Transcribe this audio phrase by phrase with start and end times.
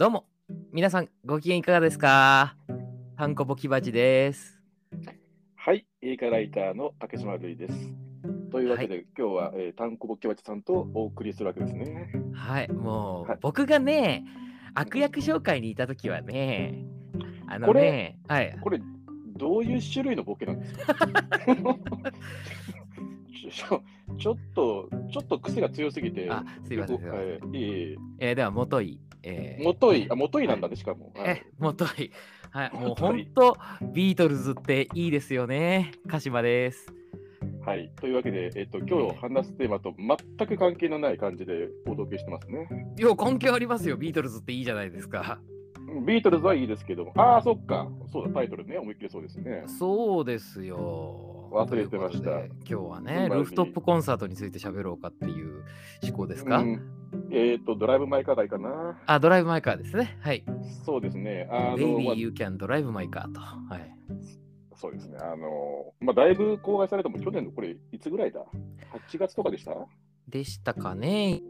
[0.00, 0.24] どうも、
[0.72, 2.56] 皆さんご機嫌いかがですか？
[3.18, 4.58] タンコボキバチです。
[5.56, 7.74] はい、映画ライターの竹島るいです。
[8.50, 12.10] というわけで、今日は、えー、単行本キワチさんとお送りするわけですね。
[12.32, 14.24] はい、もう、はい僕がね、
[14.72, 16.82] 悪役紹介にいたときはね、
[17.46, 18.80] あのこねれ、はい、これ、
[19.36, 20.94] どういう種類のボケなんですか？
[24.18, 31.12] ちょっと、ちょっと癖が強すぎて、あすいませんええーでは、もとい、ええー、元い、あ、元いなんだね、しかも。
[31.14, 32.10] はいえ、もとい、
[32.50, 33.56] はい、 もう本当、
[33.92, 35.92] ビートルズっていいですよね。
[36.08, 36.92] 鹿島です。
[37.64, 42.68] はい、というわけで、えっと、今日話すテーマと全く関係のない感じでお届けしてますね。
[42.98, 45.40] いや、関係ありますよ、ビートルズっていいじゃないですか。
[46.06, 49.64] ビートルズはいいですけども、ああ、そっか、そうだ、タイトルね、思いっきりそうですね。
[49.66, 51.48] そうですよ。
[51.52, 55.64] 忘れてました今日はね、ルーフトップコンサートについて喋ろうかっていう
[56.02, 56.80] 思考ですか、うん
[57.32, 59.00] えっ、と、ドライブ・マイ・カーがいいかな。
[59.06, 60.16] あ、ドライブ・マイ・カーですね。
[60.20, 60.44] はい。
[60.84, 61.48] そうですね。
[61.50, 63.40] あの、ま Baby, あ you can drive my car と。
[63.40, 63.94] はい。
[64.76, 65.18] そうですね。
[65.20, 68.44] あの、まあ、だいぶ公開されたのも去年のこれ、いつぐらいだ
[69.08, 69.74] ?8 月とかでした？
[70.28, 71.40] でしたかね。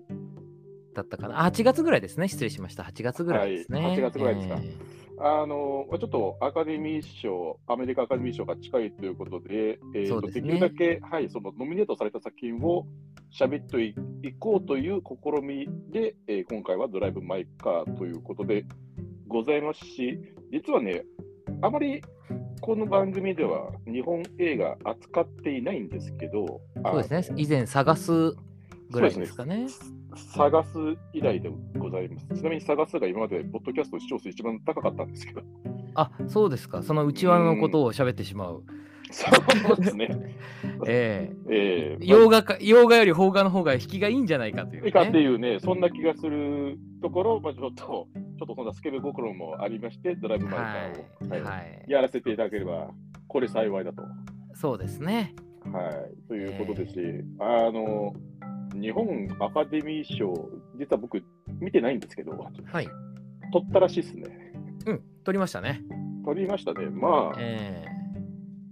[1.00, 1.44] だったかな。
[1.44, 2.28] あ8月ぐらいですね。
[2.28, 2.82] 失礼しました。
[2.82, 3.80] 8月ぐらいですね。
[3.82, 12.86] はい8月ぐらいですかえあの、まあちょっとアカデミー賞、アメリカアカデミー賞が近いということで、えーとねできるだけ、はい、そのノミネートされた作品を
[13.30, 13.94] 喋ってい
[14.28, 18.64] いこうという試みで、えー今回はドライブ・マイ・カーということで
[19.28, 20.18] ございますし、
[20.50, 21.04] 実はね、
[21.60, 22.02] あまり
[22.62, 27.42] この番組では日本映画扱っていないんですけど、ーそうですね。
[27.42, 28.34] 以前、探す
[28.90, 29.66] ぐらいですかね。
[30.16, 30.70] 探す
[31.12, 32.26] 以来でございます。
[32.28, 35.42] ちなみに探すが今までポッドキャスト視聴数一番高かったんですけど。
[35.94, 36.82] あ、そうですか。
[36.82, 38.64] その内輪のことを喋ってしまう。
[39.10, 39.26] そ
[39.74, 40.08] うですね。
[40.86, 44.92] ええー、え洋画か、洋画より邦画の方が引きがいいんじゃないかという、ね。
[44.92, 48.06] かっていうね、そんな気がするところ、まあ、ちょっと、ちょ
[48.44, 51.42] っとそんなスケベ心もありまして、ドライブ・マイ・カーを、はい。
[51.42, 51.84] はいはい。
[51.88, 52.90] やらせていただければ、
[53.26, 54.02] これ幸いだと。
[54.54, 55.34] そうですね。
[55.72, 57.00] はい、ということですし、
[57.38, 58.14] あの、
[58.74, 60.32] 日本アカデミー賞、
[60.78, 61.22] 実は僕、
[61.60, 62.88] 見てないんですけど、はい。
[63.52, 64.52] 取ったらしいですね。
[64.86, 65.82] うん、撮りましたね。
[66.24, 66.86] 取りましたね。
[66.86, 67.84] まあ、え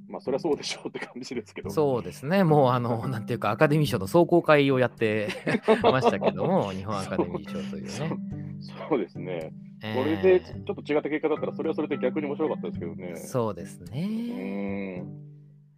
[0.09, 1.69] まあ、そりゃそうでしょうって感じですけど。
[1.69, 2.43] えそうですね。
[2.43, 5.29] もう、あの、 なんていうか、アカデミー賞の壮行会をやって
[5.83, 7.91] ましたけども、日本アカデミー賞というね。
[8.89, 9.53] そうですね。
[9.83, 13.17] えこれえでちょっと違った結果だったら、それはそれで逆に面白かったですけどね。
[13.17, 15.05] そうですうね。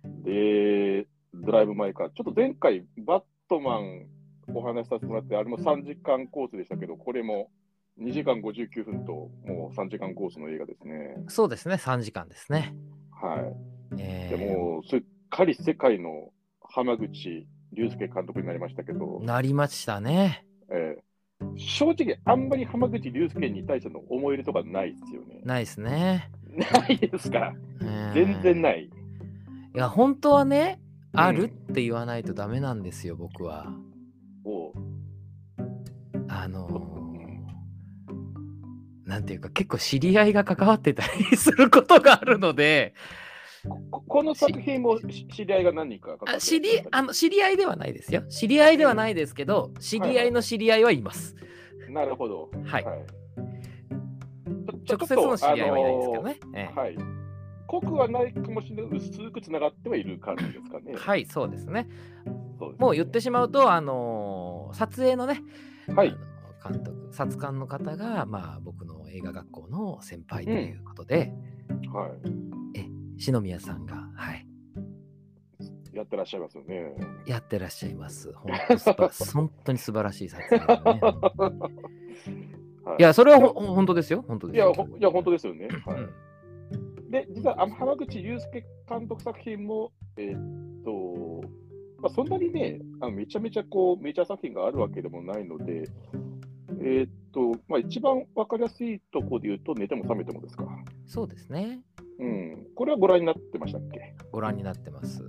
[0.05, 0.23] ーん。
[0.23, 4.07] で、ドライブ・マイ・カー、ちょっと前回、バットマン
[4.55, 7.51] お話しさせてもらって、あれも3時間コースでしたけど、これも
[8.01, 9.13] 2時間59分と、
[9.45, 11.17] もう3時間コースの映画ですね。
[11.29, 11.75] そうですね。
[11.75, 12.75] 3時間ですね。
[13.11, 14.01] はい。
[14.01, 16.31] えでも、すっかり世界の
[16.63, 20.47] 浜口竜介監督になりましたけどえ、なりましたね。
[20.71, 21.03] えー
[21.57, 25.41] 正直、あんまり浜口竜介に対しての思い入れとかないですよね。
[25.43, 26.31] ないですね。
[26.55, 27.55] ないですか？
[27.83, 28.85] ええ全然ない。
[28.85, 28.91] い
[29.79, 33.73] や、本当はね、うんあるって言わないとダメなんですよ、僕は。
[34.45, 34.73] おう
[36.29, 36.91] あのー
[39.07, 42.95] なんていうか、結構知り合いが関わってたりすることがあるので、
[43.91, 48.23] ここの作品もし知り合いが何人か関わってあ知りあの知り合いではないですよ。
[48.29, 51.35] 知り合いではないですけど、知り合いの知り合いはいます。
[51.89, 52.51] なるほど。
[52.65, 52.85] はい
[54.89, 56.23] 直接の知り合いはいないですけど。
[56.23, 56.73] ね。
[56.77, 56.97] はい。
[57.71, 60.95] 濃くはないかもしれない、薄くつながってはいる感じですかね。
[60.97, 61.87] はい、そうですね。
[62.59, 65.43] そうですねもう言ってしまうと、あのー撮影のね、
[65.95, 66.17] はい
[66.63, 71.33] 監督、撮監の方が、まあ、僕の映画学校の先輩ということで、
[71.93, 72.41] はい。
[73.21, 74.47] 篠宮さんが、はい、
[75.93, 76.95] やってらっしゃいますよね。
[77.27, 78.33] やってらっしゃいます。
[78.33, 81.01] 本当すば 本当に素晴らしい撮影だね。
[82.83, 84.25] はいいや、それはほ本当ですよ。
[84.27, 84.67] 本当ですよ。
[84.67, 85.69] いや、ほいや本当ですよね。
[85.85, 86.09] はうんい。
[87.11, 91.47] で、実はあの浜口竜介監督作品も、えーっと、
[92.01, 95.89] まあ、そんなにね、あのめちゃめちゃこうメジャー作品があるわけでもないので、
[96.81, 100.65] えーっと、まあ、一番わかりやすいところで言うと、寝ても覚めてもですか。
[101.07, 101.81] そうですね。
[102.21, 102.67] うん。
[102.77, 104.15] これはご覧になってましたっけ？
[104.31, 105.23] ご覧になってます。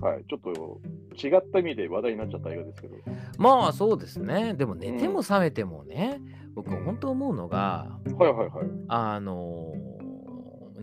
[0.00, 0.24] はい。
[0.28, 0.80] ちょっと
[1.16, 2.96] 違った意味で話題になっちゃった映画ですけど。
[3.38, 4.54] まあそうですね。
[4.54, 6.20] でも寝ても覚めてもね、
[6.54, 8.66] 僕本当思うのが、はいはいはい。
[8.88, 9.93] あのー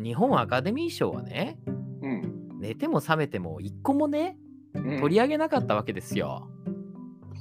[0.01, 1.57] 日本アカデミー賞はね、
[2.01, 2.59] うん。
[2.59, 4.37] 寝ても覚めても一個もね、
[4.73, 6.47] うん取り上げなかったわけですよ。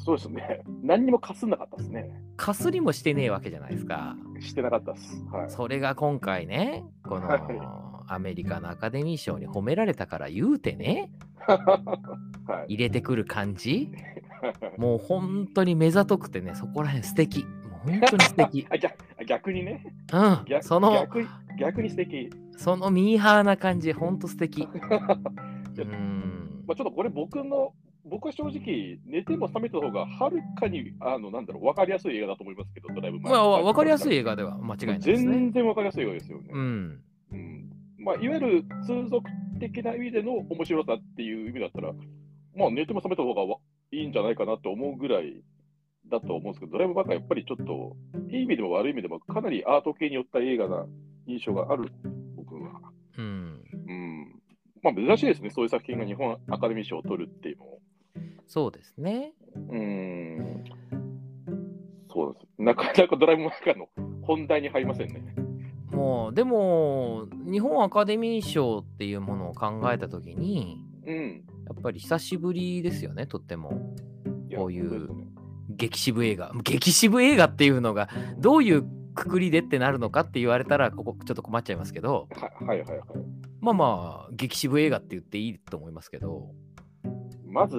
[0.04, 0.62] そうですね。
[0.82, 2.10] 何にもかすんなかったですね。
[2.36, 4.16] かすりもしてねえわけじゃないですか。
[4.40, 5.24] してなかったです。
[5.30, 5.50] はい。
[5.50, 11.12] それが今回ね、このはアメリカのアカデミー賞に褒められたから言うてね、
[11.46, 12.74] はい。
[12.74, 13.90] 入れてくる感じ、
[14.76, 17.44] もう本当に目ざとくてね、そこら辺素敵。
[17.44, 17.50] も
[17.86, 21.26] う本当に素敵 あ逆逆にねうん逆その逆
[21.58, 22.30] 逆に素敵
[22.60, 24.68] そのミーハーな感じ本当素敵。
[24.86, 27.72] まあ、ちょっとこれ僕の
[28.04, 33.32] 僕は正直寝ても覚めた方がはるかにあのなんだろう分かりやすい映画だと思いますけどドライブ前。
[33.32, 35.32] まあわ分かりやすい映画では間違いないですね。
[35.32, 37.00] 全然分かりやすい映画ですよね、うん。
[37.32, 37.70] うん。
[37.98, 41.94] まあ、いわゆる通俗的な意味での面白さっていう意味だったら、
[42.56, 43.58] まあ、寝ても覚めた方がわ
[43.90, 45.42] いいんじゃないかなと思うぐらい
[46.10, 47.96] だと思うんですけど、ドライブバカやっぱりちょっと、
[48.30, 50.86] いい意味でも悪い意味でも、かなりアート系によった映画な
[51.26, 51.90] 印象がある。
[53.20, 54.42] うんうん。
[54.82, 57.78] まあ、珍しいですね、そういう作品が日本アカデミー賞を取るっていうのも。
[58.46, 60.64] そうですねうん。
[62.12, 62.46] そうです。
[62.58, 63.88] なかなかドライブバカの
[64.22, 65.22] 本題に入りませんね。
[65.92, 71.44] もうでも日本アカデミー賞っていうものを考えた時にうん。
[71.66, 73.94] やっぱり久しぶりですよねとっても
[74.48, 75.08] やこういう
[75.70, 78.08] 激渋映画激渋映画っていうのが
[78.38, 78.84] どういう
[79.14, 83.00] くくりでってなるのかって言われたらここちょっと困っちゃいますけどははいはいはい。
[83.60, 86.50] まあまあ激渋映画って言っていいと思いますけど。
[87.46, 87.76] まず、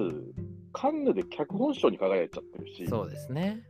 [0.72, 3.64] カンヌで脚本賞に輝いちゃってるし、そうですね。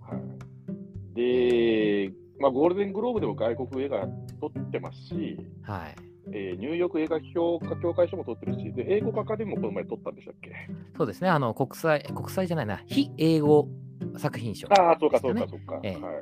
[0.00, 4.06] はい、で、まあ、ゴールデングローブでも外国映画
[4.40, 5.96] 撮ってますし、はい。
[6.30, 10.52] えーニューヨーク映画評価協会賞も撮ってるし、で英語アカデミーもこの前撮ったんでしたっけ？
[10.96, 11.28] そうですね。
[11.28, 12.82] あの国際国際じゃないな。
[12.86, 13.68] 非英語
[14.16, 15.80] 作品賞ああ、そうかそうかそうか。
[15.82, 16.00] ええ。
[16.00, 16.14] はい、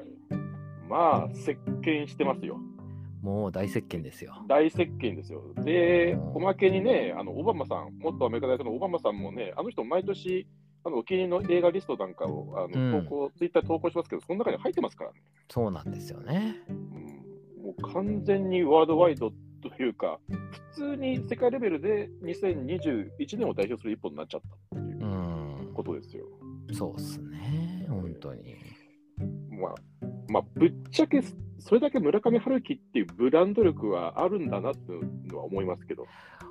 [0.88, 2.58] まあ、席巻してますよ。
[3.22, 5.42] もう大石鹸ですよ大接見ですよ。
[5.64, 10.46] でう、んおまけにね、あのオバマさん、元アメリカ大統領のオバマさんもね、あの人、毎年、
[10.84, 15.16] あのお気に入りの映画リストなんかをあうんの投稿、ツイッター投稿しますけど、その中に入ってますからね。
[15.50, 16.76] そうなんですよねうん
[17.64, 24.40] もう完全にワールドワイドというか、普通に世界レベルで2021年を代表する一本になっちゃっ
[24.70, 25.04] たっていうう
[25.70, 26.26] んことですよ。
[26.72, 28.54] そうっすね本当に
[29.50, 29.74] まあ、
[30.28, 31.22] まあ、ぶっちゃけ、
[31.58, 36.06] それだけ村上春樹っていうブランド力はあるんだなっていうのは思いますけど。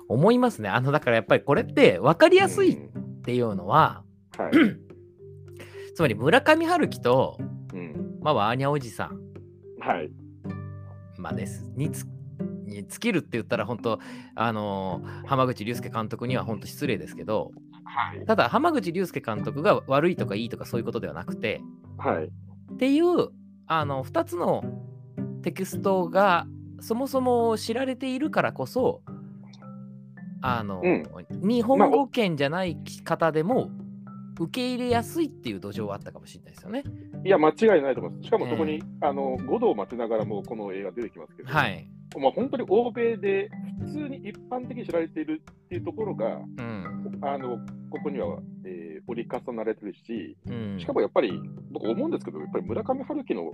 [0.08, 4.04] 思いますねあのだからやっぱりこれって分かりやすいっうんていうのは、
[4.38, 4.52] はい。
[5.94, 7.38] つまり村上春樹と、
[7.72, 8.18] うん。
[8.20, 9.20] まあ、ワーニャおじさん、
[9.80, 10.10] はい。
[11.18, 12.06] まあ、ですにつ
[12.66, 13.98] に尽きるって言ったら本当
[14.34, 17.52] あのー浜口竜介監督には本当失礼ですけど
[17.84, 18.24] はい。
[18.26, 21.62] ただ浜口竜介監督が悪いとかいいとかそういうことではなくて
[21.96, 22.30] はい。
[22.76, 23.30] っていう
[23.66, 24.62] あの2つの
[25.42, 26.46] テキストが
[26.80, 29.00] そもそも知られているからこそ
[30.42, 33.70] あの、うん日本語圏じゃない方でも
[34.38, 36.84] 受け入れやすいっていう土壌はあったかもしれないですよね。
[37.24, 38.24] いや、間違いないと思います。
[38.24, 41.88] しかもそこに、あの、5度を待ちながらもこの映画出てきますけど、はい。
[42.18, 47.18] まあ、本当に欧米で普通に一般的に知られているっていうところが、うん。
[47.22, 47.58] あの
[47.90, 51.32] ここには、えー折り重なれてるし、うん、しかもやっぱり
[51.70, 53.52] 僕思うんですけど、やっぱり村上春樹の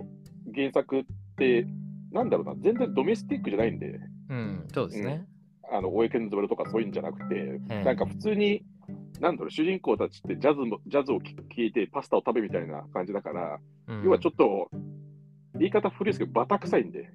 [0.53, 1.03] 原作っ
[1.37, 1.67] て、
[2.11, 3.99] なんだろうな、全然ドメスティックじゃないんで、
[4.29, 5.25] うん、そうですね。
[5.71, 8.63] あの大江健三とかそういうんじゃなくて、ええなんか普通に、
[9.19, 14.69] なんだろう、主人公たちってジャズもジャズを聴いてパスタを食べみたいな感じだから、うん要はちょっと、
[15.55, 17.09] 言い方古いですけど、バタ臭いんで、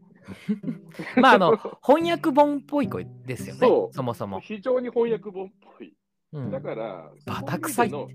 [1.16, 3.60] まああの翻訳本っぽい声ですよね。
[3.60, 4.40] そうそもそも。
[4.40, 5.94] 非常に翻訳本っぽい。
[6.30, 8.06] うんだから、バタ臭い そ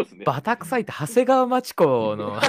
[0.00, 0.24] うですね。
[0.24, 2.40] バタ臭いって長谷川町子の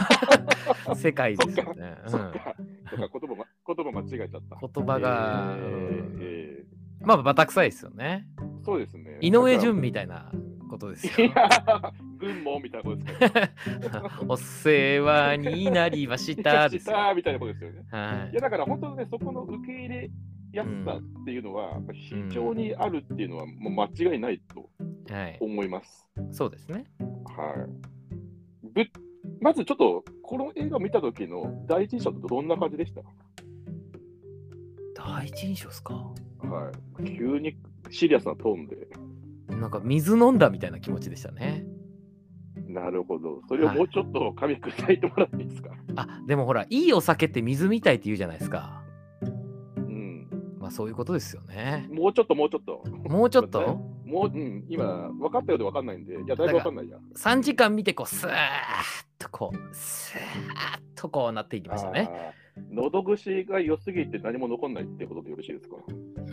[0.96, 1.98] 世界ですよね。
[2.08, 2.56] そっか、
[2.90, 4.58] そっか言葉ま言葉間違えちゃった。
[4.60, 6.64] 言葉が、えーうんえ
[7.02, 8.28] まあバタ臭いですよね。
[8.38, 9.20] ーそうですね。
[9.22, 10.32] 井上順みみたいな
[10.70, 11.32] ことですいよ。
[11.36, 13.14] や、軍もみたいなことで
[13.84, 14.22] すか？
[14.30, 16.70] お世話になりましたら。
[16.70, 16.96] ですよ。
[16.96, 17.84] したみたいなことですよね。
[17.92, 20.12] はいいや、だから本当にね、そこの受け入れ
[20.54, 24.70] やすさっていうのは、やっぱ非常にあるっていうのは、もう間違いないと
[25.14, 25.38] はい。
[25.42, 26.08] 思います。
[26.32, 26.86] そうですね。
[27.26, 28.68] はい。
[28.74, 28.86] ぶ
[29.42, 33.02] まずちょっと、この映画を見た時の第一印象ってどんな感じでした？
[34.96, 35.94] 第一印象ですか？
[36.40, 36.72] は
[37.04, 37.18] い。
[37.18, 37.56] 急に
[37.90, 38.76] シリアスなトーンで。
[39.60, 41.66] なんか水飲んだみたいな気持ちでしたね。
[42.68, 43.42] なるほど。
[43.48, 45.72] それをもうちょっと噛み砕いてもらっていいですか？
[45.96, 48.84] あでもほら、いいお酒って水みたいって言うじゃないですか。
[49.78, 50.28] うん。
[50.60, 51.88] まあそういうことですよね。
[51.92, 52.84] もうちょっと、もうちょっと。
[53.10, 53.60] もうちょっと？
[54.06, 56.98] もう、うん、今、分かったようで分かんないんで、いや、だいぶ分かんないや。
[57.16, 58.34] 3時間見てこうスーッ
[59.18, 60.22] とこうスーッ
[60.96, 62.10] とこうなっていきましたね。
[62.72, 65.78] 喉越しが良すぎて何も残んないってことでよろしいですか？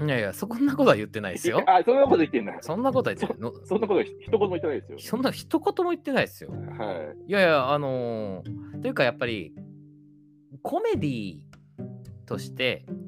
[0.04, 1.64] いやいやそんなことは言ってないですよ。
[1.66, 2.58] あ、そんなこと言ってんない。
[2.61, 3.66] そんなことは言ってないの。
[3.66, 4.99] そんなことひ一言も言ってないですよ。
[4.99, 6.50] そんな一言も言ってないですよ。
[6.50, 9.54] はいやいやあのーというかやっぱり
[10.62, 11.38] コメディ
[12.26, 12.90] としてい。
[12.90, 13.06] うん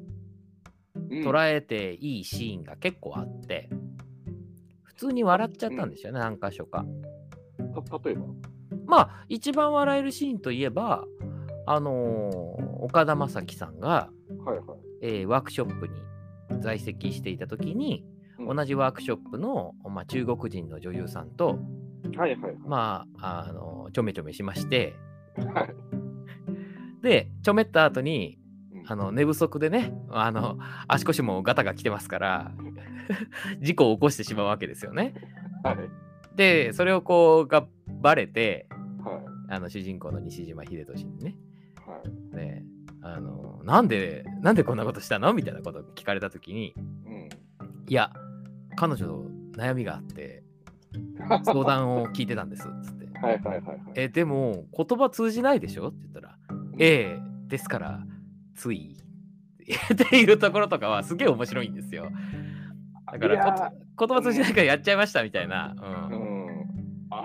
[1.09, 3.67] 捉えていいシーンが結構あって、
[4.83, 6.85] 普通に笑っちゃったんですよね、何箇所か。
[7.57, 8.25] た例えば？
[8.85, 11.05] まあ一番笑えるシーンといえば
[11.71, 14.09] あのー岡田将生さんが、
[14.45, 14.79] はいはい。
[15.01, 15.93] えーワークショップに
[16.61, 18.19] 在籍していた時に、うん
[18.55, 21.59] 同じワークショップの、まあ、中国人の女優さんと、
[22.17, 22.55] はいはいはい。
[22.65, 24.95] まあ、あのちょめちょめしまして
[25.35, 25.75] はい
[27.03, 28.39] でちょめった後に
[28.73, 30.57] うんあの寝不足でねあの
[30.87, 32.51] 足腰もガタが来てますから
[33.61, 35.13] 事故を起こしてしまうわけですよね。
[35.63, 35.77] はい
[36.35, 37.67] でそれをこうが
[38.01, 38.67] バレて
[39.03, 39.11] は
[39.49, 41.35] いあの主人公の西島秀俊にね
[42.03, 42.35] はい。
[42.35, 42.63] で
[43.01, 45.33] あのなんでなんでこんなことしたの？
[45.33, 47.29] みたいなことを聞かれた時にうん。
[47.87, 48.11] いや
[48.75, 49.23] 彼女
[49.57, 50.43] 悩みがあって
[51.43, 53.79] 相談を聞いてたんですっつって はいはいはいはい。
[53.95, 55.89] えでも言葉通じないでしょ？
[55.89, 56.37] って言ったら
[56.77, 58.03] ええですから
[58.55, 59.77] ついって言
[60.07, 62.11] っているところとかはすげえ面白いんですよ
[63.11, 66.28] だから言葉通じないからやっちゃいましたみたいな、ーうんうん。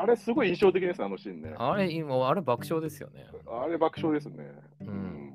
[0.04, 1.54] あれすごい印象的です、あのシーンね。
[1.56, 4.44] あれ今あれ爆笑ですよねあれ爆笑ですね。
[4.80, 5.32] うん。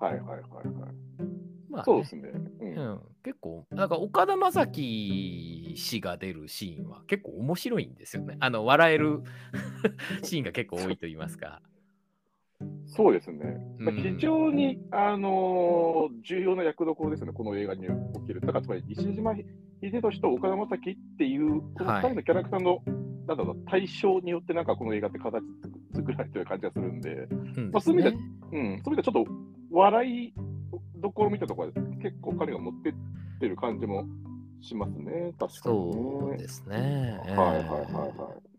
[0.00, 0.74] はいはいはいはい。
[1.68, 2.30] まあねそうですね。
[2.30, 2.64] う。
[2.64, 8.38] うんん、結構、なんか岡田将生氏が出るシーンは結構面白いんですよね。
[8.40, 9.20] あの、笑える
[10.24, 11.60] シーンが結構多いと言いますか。
[12.86, 13.58] そうですね。
[13.78, 17.88] まあうん非常に、あのー重要な役どころですね、この映画に起
[18.26, 18.40] きる。
[18.40, 22.78] だからつまり、西島秀俊と岡田将生っていう、この2人のキャラクターの、
[23.26, 25.42] なんだろう、対象によって、なんかこの映画って形
[25.94, 28.20] 作られてる感じがするんで、うんまあそういう意味でうん、
[28.52, 29.26] そういう意味ではちょっと
[29.70, 30.34] 笑い
[30.96, 32.94] どころ見たところで、結構彼が持ってっ
[33.40, 34.04] てる感じも
[34.60, 35.92] しますね、確かに、ね。
[35.92, 37.18] そうですね。
[37.26, 37.66] はいはいはい
[38.16, 38.52] はい。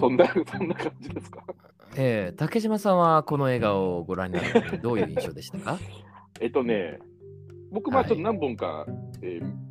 [0.00, 1.44] そんな、そんな感じですか？
[1.96, 5.78] えー竹島さんはこの映画をご覧になってどういう印象でしたか？
[6.40, 6.98] えっとね、
[7.70, 8.86] 僕、まあはいちょっと何本か、
[9.22, 9.70] えー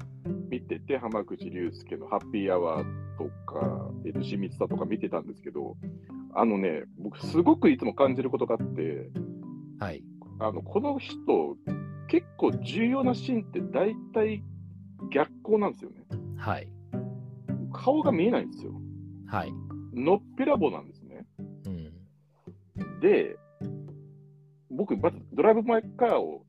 [0.51, 2.85] 見てて、浜口竜介のハッピーアワー
[3.19, 5.77] とか、えっと、清水さとか見てたんですけど、
[6.33, 9.11] あのね、僕、すごくいつも感じることがあって、
[9.79, 10.03] はい。
[10.39, 11.55] あのこの人、
[12.07, 14.43] 結構重要なシーンって大体
[15.11, 16.03] 逆光なんですよね。
[16.37, 16.67] はい。
[17.71, 18.71] 顔が見えないんですよ。
[19.27, 19.53] はい。
[19.99, 21.25] のっぺらぼうなんですね。
[21.65, 22.99] うん。
[23.01, 23.37] で、
[24.69, 26.45] 僕、まずドライブ・マイ・カーを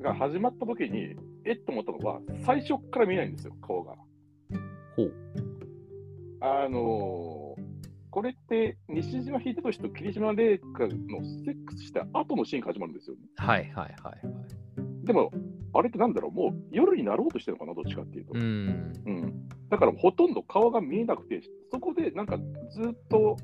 [0.00, 3.94] が始まった時に、えっと思ったのは、最初から見えないんですよ、顔が。
[4.96, 5.12] ほう。
[6.40, 7.74] あのー
[8.14, 13.22] これって西島秀俊と桐島玲香のセックスした後のシーンから始まるんですよね。
[13.38, 14.20] はいはいはいはい。
[15.04, 15.32] でも、
[15.72, 18.32] あれってなんだろう、もう夜になろうとしてるのかな、どっちかっていうと。
[18.34, 18.92] うん。
[19.04, 21.40] うん、だからほとんど顔が見えなくて、
[21.72, 22.38] そこでなんか
[22.70, 23.36] ずっと、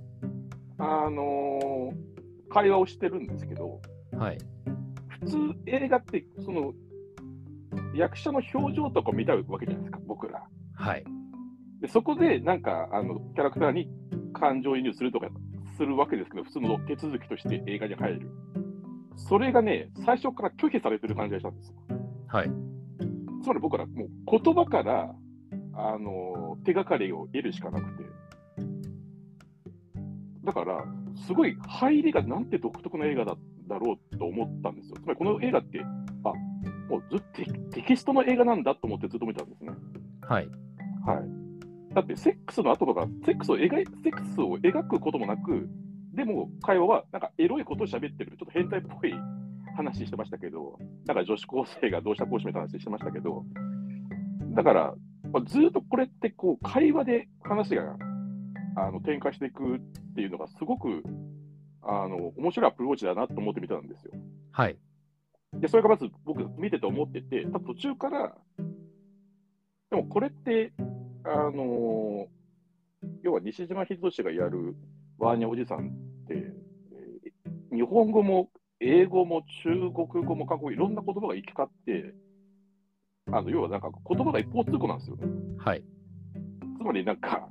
[0.79, 2.11] あのー
[2.53, 3.81] 会話をしてるんですけど、
[4.13, 4.39] はい。
[5.21, 6.73] 普通映画ってその
[7.95, 10.43] 役者の表情とか見たいわけじゃないですか、僕ら。
[10.75, 11.05] はい。
[11.81, 13.89] でそこでなんかあのキャラクターに
[14.33, 15.29] 感情移入するとか
[15.77, 18.31] するわけですけど、普通の手続きとして映画に入る。
[19.17, 21.77] それがね、最初から拒否されてる感じがしたんですよ。
[22.27, 22.51] はい。
[23.43, 25.15] つまり僕らもう言葉から
[25.89, 28.05] あの手がかりを得るしかなくて。
[30.45, 30.85] だから、
[31.27, 33.37] すごい入りがなんて独特な映画だ
[33.69, 34.97] だろうと思ったんですよ。
[35.01, 35.81] つまりこの映画って、
[36.25, 36.33] あ
[36.89, 39.71] もうずっとテテキストの映画なんだと思ってずっと見てたんですね。
[40.23, 40.49] はい。
[41.07, 41.95] はい。
[41.95, 45.69] だって、セックスの後とか、セックスを描いセックスを描くこともなく、
[46.15, 49.13] でも会話はなんかエロいことを喋ってる、ちょっと変態っぽい
[49.77, 53.45] 話してましたけど、なんか女子高生がどうしたこうしたみたいな話してましたけど、
[54.55, 54.95] だから、
[55.33, 57.97] まあずっとこれってこう会話で話が
[58.77, 59.81] あの展開していくっ
[60.15, 61.03] ていうのがすごく
[61.83, 64.13] あの面白いアプローチだなと思って見たんですよ。
[64.53, 64.77] はい。
[65.55, 68.35] で、それがまず僕見てて思ってて、多分途中から、
[69.91, 70.73] でもこれって、
[71.25, 72.29] あの
[73.23, 74.77] 要は西島秀俊がやる
[75.19, 75.91] ワーニャおじさんっ
[76.29, 76.61] て、えー
[77.73, 82.15] 日本語も英語も中国語も韓国語いろんな言葉が行き交って、
[83.33, 85.27] あの要はなんか言葉が一方通行なんですよね。
[85.59, 85.83] はい。
[86.79, 87.49] つまりなんか、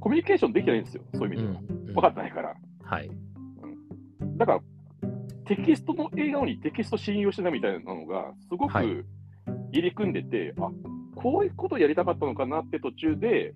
[0.00, 1.60] コミュニケーションできてないんですよ、そういう意味では。
[1.60, 2.54] うん分かってないから。
[2.82, 3.10] はい。
[4.36, 4.60] だから、
[5.44, 8.86] テキストの映画にテキスト信用してないみたいなのが、すごくはい
[9.72, 10.70] 入り組んでて、あ
[11.16, 13.54] こういうことやりたかったのかなって途中で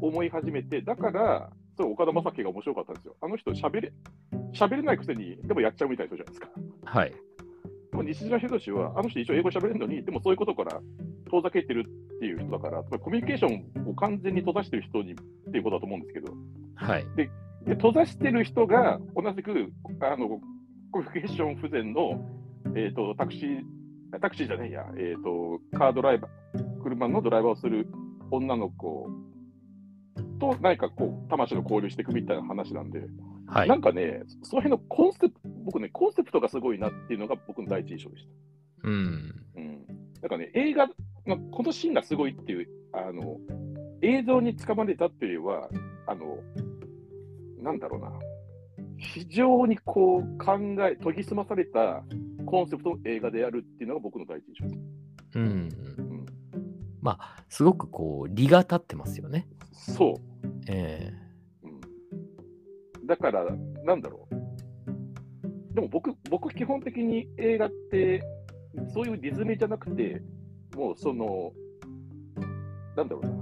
[0.00, 3.16] 思い始めて、だから、それ岡田将生が面白かったんですよ。
[3.20, 3.92] あの人喋れ、
[4.52, 6.48] 喋れないくせに、でもやっちゃうみたいな人じゃないですか。
[6.84, 7.12] はい。
[7.90, 10.80] でも西島秀俊は、あの人一応英語喋れるのに、でもそういうことから
[11.28, 11.84] 遠ざけてる
[12.16, 15.14] っていう人だから、コミュニケーションを完全に閉ざしてる人にっ
[15.50, 16.32] ていうことだと思うんですけど、
[16.74, 17.06] はい。
[17.16, 17.30] で
[17.74, 20.40] 閉ざしてる人が同じくあの
[20.90, 22.26] コミュニケーション不全の、
[22.74, 27.86] えー、とタクシー、タクシーじゃねえや、えーと、カードライバー、車のドライバーをする
[28.30, 29.08] 女の子
[30.38, 33.00] と何かこう、魂の交流していくみたいな話なんで、
[33.46, 33.76] はいな。
[33.76, 38.24] んかね、その辺のコンセプト、僕ね、コンセプトがすごいなっていうのが僕の第一印象でし
[38.82, 38.88] た。
[38.88, 39.34] うん。
[39.56, 39.86] うん、
[40.22, 40.88] なんかね、映画、
[41.28, 43.36] まあ、このシーンがすごいっていう、あの
[44.00, 45.68] 映像につかまれたっていうよりは、
[46.06, 46.38] あの、
[47.62, 48.12] なんだろうな、
[48.96, 50.58] 非常にこう考
[50.88, 52.02] え、研ぎ澄まされた
[52.46, 54.80] コンセプトの映画であるっていうのが僕の第一印象です。
[55.34, 55.42] うん。
[55.42, 56.26] うん、
[57.02, 59.46] まあ、すごくこう、理が立ってますよね。
[59.72, 60.48] そう。
[60.66, 61.12] え
[61.62, 63.44] うん、だから、
[63.84, 65.74] なんだろう。
[65.74, 68.22] でも僕、僕、基本的に映画って、
[68.94, 70.22] そういうリズムじゃなくて、
[70.78, 71.52] もうその、
[72.96, 73.32] なんだろうな、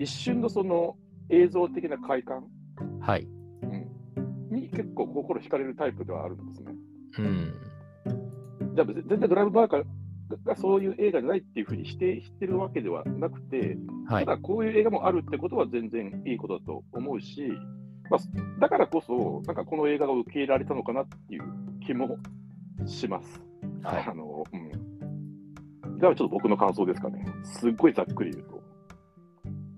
[0.00, 0.96] 一瞬のその
[1.30, 2.44] 映像的な快感、
[2.80, 3.28] えはい。
[3.62, 6.72] うん、に結構心惹かれるタイプではあるんですね。
[7.18, 7.54] うん。
[8.74, 9.84] じゃあ、全然ドライブ・バーカー
[10.44, 13.78] がそういう映画じゃないっていうふうに否定してるわけではなくて、
[14.08, 14.32] はいた。
[14.32, 17.52] だこういう映画もあるってことは全然いいことだと思うし、
[18.10, 18.20] まあ、
[18.60, 21.44] だからこそ、なんかこの映画が受け入れられたのかなっていう
[21.86, 22.18] 気も
[22.84, 23.40] します。
[23.84, 24.63] はいあのうん。
[26.08, 27.24] ちょっと僕の感想ですかね。
[27.44, 28.62] すっごいざっくり言うと。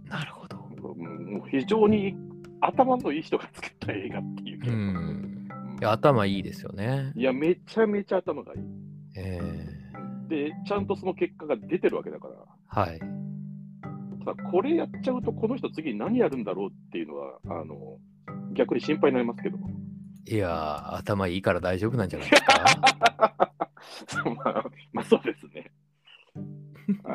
[0.08, 0.56] なるほど。
[0.96, 2.14] うん、もう非常に
[2.60, 5.48] 頭のいい人が作った映画っていう気うん。
[5.80, 7.12] いや、頭いいですよね。
[7.14, 8.60] いや、めちゃめちゃ頭がいい。
[9.16, 9.76] ええ
[10.28, 12.34] で、ちゃんとその結果が出てるわけだから。
[12.82, 12.98] はい。
[12.98, 17.98] ただ、これやっちゃうと、この人次何やるんだろうっていうのは、あの、
[18.54, 19.58] 逆に心配になりますけど。
[20.28, 23.52] いやー、頭いいから大丈夫なんじゃないですか？
[24.44, 25.45] まあ、まあ、そうですね。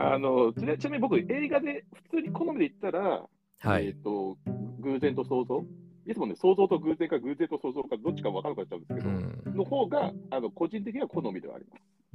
[0.02, 3.28] あのちなちなみに僕、映画で普通に好みで言ったら、
[3.60, 3.88] はい。
[3.88, 4.38] えっ、と、
[4.80, 5.64] 偶然と想像
[6.08, 9.10] いつもね、想像と偶然か偶然と想像かどっちか分からなくなっちゃうんですけうど、
[9.52, 9.58] ん。
[9.58, 11.66] の方が、あの、個人的には好みではあり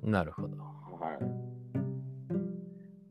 [0.02, 0.48] まなるほど。
[0.48, 0.54] す。
[0.56, 1.18] は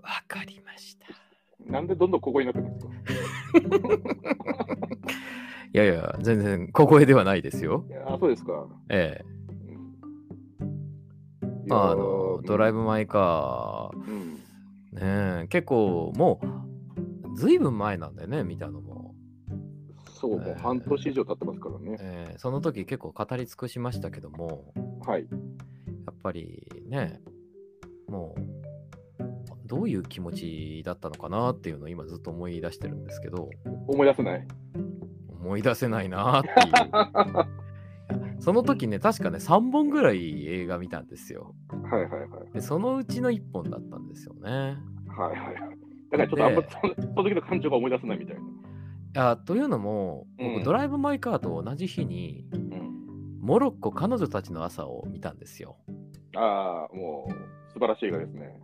[0.03, 1.05] わかりました。
[1.13, 1.71] い。
[1.71, 2.91] なんでどんどんここになってくるんですか？
[5.73, 7.85] いやいや、全然小声ではないですよ。
[8.05, 8.67] あ、そうですか。
[8.89, 9.25] ええ
[11.63, 12.79] うんまあ、あの、ドライブ。
[12.79, 14.34] ブ・マイ・カうん。
[14.95, 16.39] ー、ねえ、結構も
[17.33, 19.13] う、ずいぶん前なんでね、見たのも。
[20.13, 21.97] そう、もう半年以上経ってますからね。
[21.99, 24.73] ええその時結構語り尽くしましたけども、
[25.05, 25.21] はい。
[25.21, 25.27] や
[26.11, 27.21] っぱりね、
[28.07, 28.55] もう、
[29.65, 33.49] どういう気持ちだったのかなっていうのを今ずっと思い出してるんですけど、
[33.87, 34.47] 思い出せない。
[35.29, 36.55] 思い出せないなっていう。
[38.39, 41.55] その時ね、確かね、3本ぐらい映画見たんですよ。
[41.95, 42.53] はいはいはい。
[42.53, 44.49] で、そのうちの1本だったんですよね。
[44.49, 45.55] はいはいはい。
[46.11, 48.41] だからちょっとあんまでそのその時の感情が思い出せないみたいな。
[48.41, 48.45] い
[49.13, 53.39] やというのも、僕、うんドライブ・マイ・カーと同じ日に、うん。
[53.41, 55.77] モロッコ彼女たちの朝を見たんですよ。
[56.35, 58.59] ああ、もう素晴らしい映画ですね。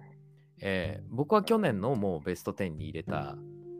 [0.62, 3.36] えー僕は去年のもうベスト10に入れた、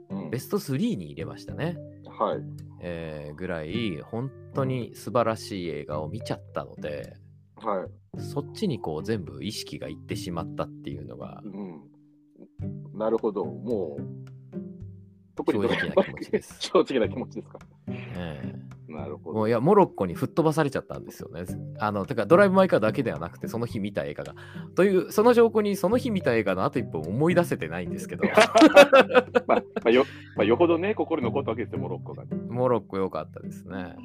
[0.10, 1.78] うんベスト3に入れましたね。
[2.06, 2.40] はい。
[2.82, 7.18] えーぐらい、本当に素晴らしい映画を見ちゃったので、
[7.58, 8.01] はい。
[8.17, 11.82] そっちにこう全部意識がいってしまったっていうのがうん。
[12.97, 13.45] なるほど。
[13.45, 14.04] もう、
[15.36, 17.60] 特に正直な気持ちです 正直な気持ちですか？
[17.88, 18.56] え
[18.89, 19.32] なるほど。
[19.32, 21.45] ーもういや、モロッコに吹っ飛ばされちゃったんですよね。
[21.80, 24.36] あの、てか、ドライブ・マイ・カーだけではなくて、その日見た映画が。
[24.76, 28.24] という、その証拠に、その日見た映画のあと一本思い出せてないんですけど、
[29.47, 30.04] まあ、まあ、よ、
[30.36, 32.26] まあ、よほどね、心に残ったわけですよ、モロッコが。
[32.50, 33.95] モロッコ良かったですね。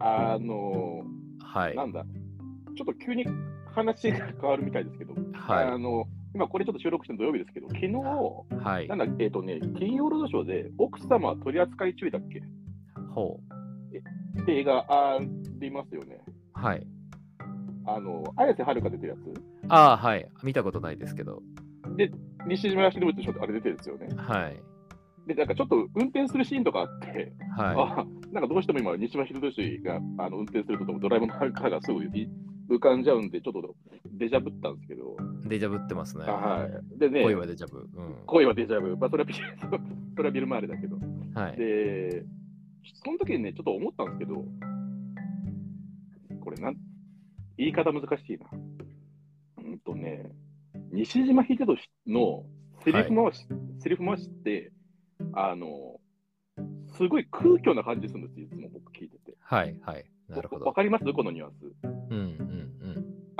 [0.00, 1.04] あの
[1.54, 1.76] はい。
[1.76, 2.04] なんだ、
[2.76, 3.24] ちょっと急に
[3.74, 8.64] 話が変わるみたいですけど、あはの今これちょっと収録してるの土曜日ですけど、昨日、い。
[8.64, 8.94] はいな。
[8.96, 12.42] んだ、えっ、とね、金曜ロードショーで、奥様は取り扱い注意だっけ？
[13.14, 13.40] ほ
[14.42, 15.18] って映画あ
[15.58, 16.20] りますよね。
[16.26, 16.60] う。
[16.60, 16.86] はい。
[17.86, 19.18] あの、綾瀬はるか出てるやつ？
[19.68, 20.28] ああ、はい。
[20.42, 21.42] 見たことないですけど。
[22.46, 24.08] 西島秀俊でしょあれ出てるんですよね。
[24.16, 24.56] はい。
[25.26, 33.74] で、なんかちょっと運転するシーンとかあって、はあなんかどうしても今、西島秀俊があの運転するとドライブの中がすぐ浮かんじゃうんで、ちょっと
[34.12, 35.48] デジャブったんですけど、い。
[35.48, 36.24] デジャブってますね。
[36.26, 36.98] あはい。
[36.98, 37.78] でね、恋はデジャブ。
[37.78, 38.14] うん。
[38.26, 40.98] 恋はデジャブ、まあ、それはビそれはビルマーレだけど。
[41.34, 41.56] はい。
[41.56, 42.24] で、
[43.02, 44.44] その時にね、ちょっと思ったんですけど、
[46.40, 46.76] これなん、
[47.56, 48.46] 言い方難しいな。
[49.64, 50.30] うんとね、
[50.92, 52.44] 西島秀俊の
[52.84, 53.46] セリフ回し、
[53.80, 54.72] セリフ回しって、
[55.32, 55.97] あの、
[56.98, 59.36] すごい空虚な感じするんですよ、いつも僕聞いてて。
[59.40, 59.74] はい。
[59.80, 60.04] はい。
[60.28, 60.66] なるほど。
[60.66, 61.04] わかります？
[61.12, 61.72] このニュアンス。
[61.84, 62.58] うんうん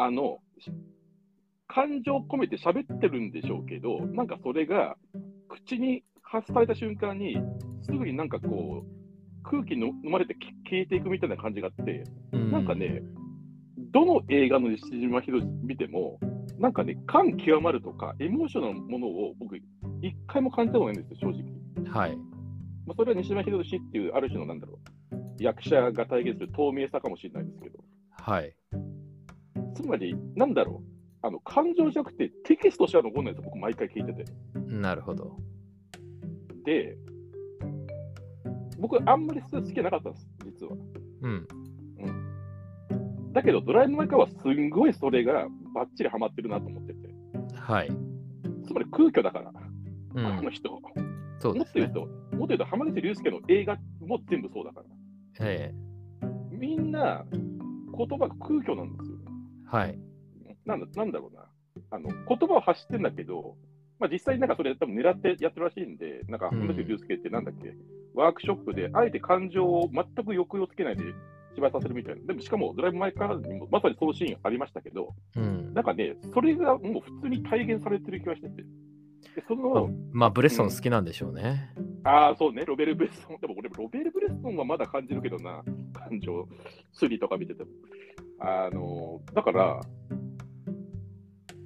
[0.01, 0.39] あの、
[1.67, 4.97] 感情込めて喋ってるんでしょうけど、なんかそれが
[5.49, 7.37] 口に発された瞬間に、
[7.83, 12.53] すぐになんかこう、空気に飲まれてき消えていくみたいな感じがあって、うん。
[12.53, 13.03] なんかね、
[13.91, 16.21] どの映画の西島秀俊見ても、
[16.61, 21.43] なんかね、感極まるとか、エモーショナルなものを僕、一回も感じたことないんですよ、正
[21.85, 21.93] 直。
[21.93, 22.17] はい。
[22.89, 24.79] まあ、それは西島秀俊っていう、ある種のなんだろ
[25.13, 27.79] う、役者が体現する透明さかもしれないですけど、
[28.13, 28.55] はい。
[29.75, 30.89] つまり、なんだろう、
[31.21, 34.25] あの感情じゃなくてテキストしか残んないんですよ、僕、毎回聞いてて。
[34.55, 35.37] なるほど。
[36.65, 36.97] で、
[38.79, 40.73] 僕、あんまり好きじゃなかったんです、実は。
[41.23, 41.47] うん。
[43.35, 46.99] だけど、ドライブ・マイ・カーはすんごいそれがバッチリハマってるなと思ってて、
[47.55, 47.89] はい。
[48.67, 49.53] つまり空虚だから、う
[50.15, 50.51] このん。
[50.51, 50.81] 人、も
[51.39, 51.85] そうですね。
[51.85, 54.87] っと言うと、もっと言うと、浜口竜介の映画も全部そうだから、
[55.41, 55.75] え
[56.51, 59.19] みんな言葉が空虚なんですよ。
[59.73, 59.99] えはい。
[60.65, 61.45] なんだなんだろうな、
[61.91, 63.57] あの言葉を発してんだけど、
[63.99, 67.75] まあ、実際なんかそれ多分狙ってやってるらしいんで、なんかうん浜口竜介ってなんだっけ、
[68.15, 71.05] ワークショップであえて感情を全く抑揚つけないで
[71.55, 72.27] 芝居させるみたいな。
[72.27, 78.65] でもしかもドライブ・マイ・カーにもまさにそのシーンありましたけど、うんなんかね、それがもう普通に体現されてる気がしてて。
[79.39, 81.73] でそまの、まあ、ブレッソン好きなんでしょうね。
[82.03, 83.39] ああ、そうね、ロベル・ブレストン。
[83.41, 86.49] でも俺、ロベル・ブレストンはまだ感じるけどな、感情、
[86.93, 87.71] スリとか見てても。
[88.41, 89.81] あの、だから、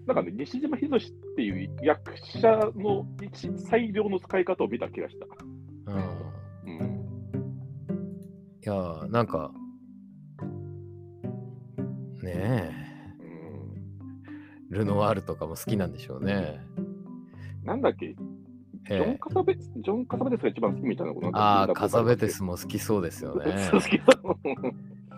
[0.06, 5.26] なんかね、西島秀俊っていう役者の一最良の使い方を見た気がした。
[5.92, 6.78] うん。
[6.78, 7.02] うん。
[8.62, 9.50] いやー、なんか、
[12.22, 12.70] ね
[13.18, 16.60] うん、え、ルノワールとかも好きなんでしょうね。
[17.64, 23.70] なんだっけ、ジョン・ええカサベジョン・カサベテスが一番好きみたいなことああ、カサベテるスも好きそうですよね。
[23.72, 24.36] 好きそう。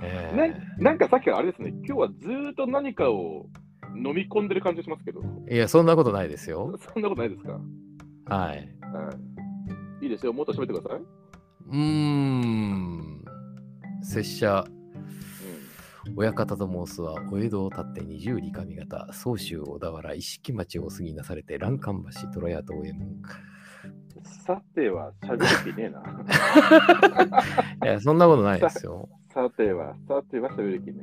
[0.02, 0.32] え
[0.78, 3.46] ななんかさっきからあれですね、今日はずーっと何かを
[3.96, 6.76] 飲み込んでる感じしますけど、えいや、そんなことないですよ。
[6.92, 8.56] そんなことないですか、はい。
[8.56, 9.10] は
[10.02, 11.00] い、いいですよ、もっと喋ってください。
[11.00, 13.24] うーん。
[14.02, 14.64] 拙者、
[16.16, 23.22] 親方と申すは、お江戸を立って二十里上方、総州小田原、一色町を過ぎなされて、欄干橋、虎屋と右衛門。
[24.22, 26.02] さては喋る気ねえな。
[27.90, 29.08] いや、そんなことないですよ。
[29.32, 31.02] さては、さては喋る気ね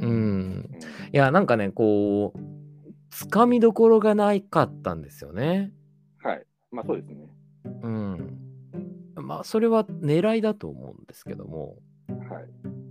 [0.00, 0.04] え。
[0.04, 0.10] うん。
[0.10, 0.70] うん
[1.12, 2.38] いや、なんかね、こう、
[3.10, 5.72] つかみどころがないかったんですよね。
[6.22, 6.46] はい。
[6.70, 7.28] まあそうですね。
[7.82, 8.38] うん。
[9.16, 11.76] まあ、それは狙いだと思うんですけども、
[12.08, 12.89] はい。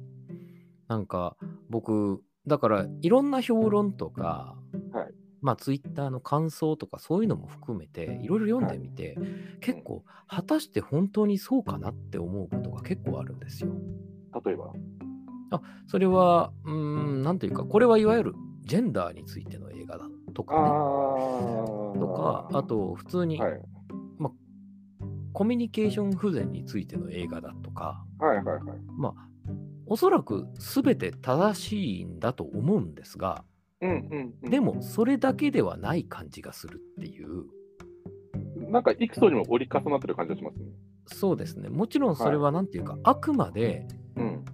[0.90, 1.38] なんか
[1.70, 4.58] 僕、だからいろんな評論とか、
[4.92, 9.18] はいまあツイッターの感想とかそういうのも含めていろいろ読んでみて、
[9.62, 13.72] 結構果たして本当にそうかなって思うことが結構あるんですよ。
[14.46, 14.74] 例えば？
[15.88, 18.34] それは、うーん、なんというか、これはいわゆる
[18.66, 20.62] ジェンダーについての映画だとかね。
[20.62, 23.62] あとか、あと普通に、はい。
[25.32, 28.62] コミュニケーション不全についての映画だとか、はいはいはい。
[28.98, 29.29] まあ、
[29.90, 33.44] おそらく全て正しいんだと思うんですが、
[33.82, 34.50] うんうん、うん。
[34.50, 37.46] でもそれだけではない感じがするっていう、
[38.72, 40.66] なんか幾層にも折り重なってる感じがしますね。
[41.08, 44.46] そうですね、もちろんそれはなんていうか、あくまでうん。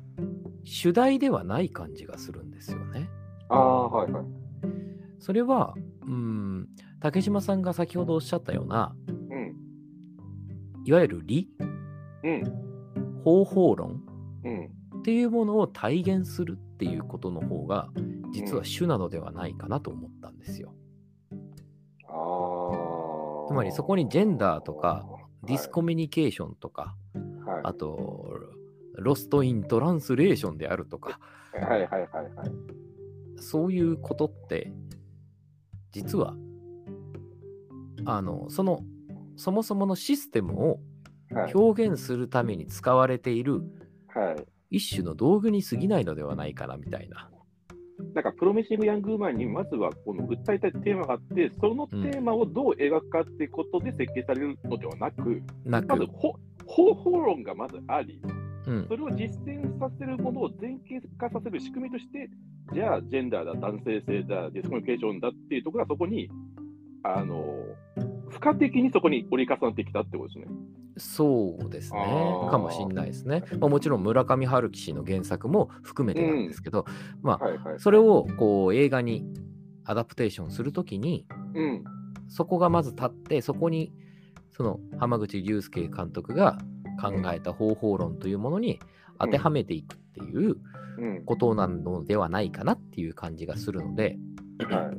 [0.63, 3.07] 主題ではない感じがするんですよね。
[3.49, 4.25] ああ、はいはい。
[5.19, 5.75] それは、
[6.07, 6.67] うん、
[6.99, 9.55] 竹島さんが先ほどおっしゃったような、うん。
[10.85, 11.49] いわゆる理、
[12.23, 12.43] うん。
[13.23, 13.94] 方法論うん。
[15.05, 17.89] っていうものを体現するっていうことの方が、
[18.33, 20.73] 実は主なのではないかなと思ったんですよ。
[22.07, 23.47] ああ。
[23.47, 25.05] つまりそこにジェンダーとか、
[25.43, 26.95] ディスコミミュニケーションとか、
[27.45, 28.33] はい、あと、
[28.95, 31.19] ロストイントランスレーションであるとか、
[31.53, 32.51] はいはいはいはい。
[33.37, 34.73] そういうことって、
[35.91, 36.33] 実は、
[38.05, 38.79] あの、その、
[39.35, 40.79] そもそものシステムを
[41.31, 41.53] はい。
[41.53, 43.61] 表現するために使われている
[44.07, 44.54] はい。
[44.69, 47.29] 一種の道具に過ぎないのではないかなみたいな。
[48.13, 56.33] なんかプロミシング・ヤング・ウーマンにまずはこの訴えたいテーマがあって、そのテーマをどう描くかっていうことで設計されるのではなく、なく、まずほ
[56.65, 58.21] 方法論がまずあり、
[58.67, 62.29] うん、それを実践させるものを前傾化させる仕組みとして、
[62.73, 66.29] じゃあ、ジェンダーだ、男性性だ、ディスコミュニケーションだっていうところがそこに、
[67.03, 67.45] あの、
[68.31, 70.55] 付加的にそこに折り重なってきたってことですね。
[70.97, 71.99] そうですね。
[72.49, 73.43] かもしんないですね。
[73.59, 76.85] まあ、もちろん村上春樹氏の原作も含めてなんですけど、
[77.21, 77.79] まあ、はいはい。
[77.79, 79.25] それをこう映画に
[79.83, 81.83] アダプテーションするときに、うん。
[82.27, 83.93] そこがまず立って、そこに
[84.51, 86.57] その浜口竜介監督が
[87.01, 88.79] 考えた方法論というものに
[89.19, 90.55] 当てはめていくっていう
[90.97, 91.25] うん。
[91.25, 94.17] ことなのではないかなっていう感じがするので、
[94.69, 94.97] はい。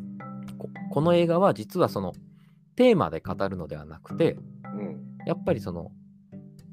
[0.58, 2.12] ここの映画は実はその
[2.76, 4.55] テーマで語るのではなくて、うん。
[5.26, 5.90] やっぱりその、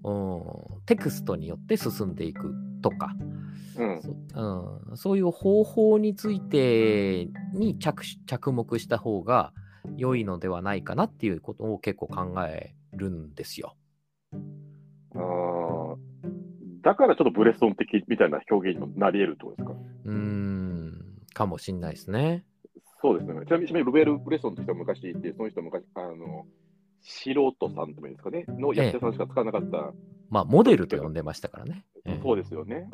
[0.05, 3.15] うんテクストによって進んでいくとか、
[3.77, 4.01] うん。
[4.01, 9.53] そうん、そういう方法についてに着手着目した方が
[9.97, 13.75] 良いのではないかなっていうことを結構考えるんですよ。
[15.15, 15.95] あー
[16.81, 19.73] だからちょっとブレストン的みたいな表現にもなり得るってことですか？
[20.03, 21.01] うーん、
[21.33, 22.43] かもしんないですね。
[23.01, 23.45] そうですね。
[23.45, 26.45] ちなみに、ちなみにルベール・ブレストンとしては昔いて、その人は昔、あの、
[27.03, 29.93] 素人さんでもいいですかね、の役者さんしか使わなかった、
[30.29, 31.85] まあ、モデルと呼んでましたからね。
[32.05, 32.89] ええそうですよね。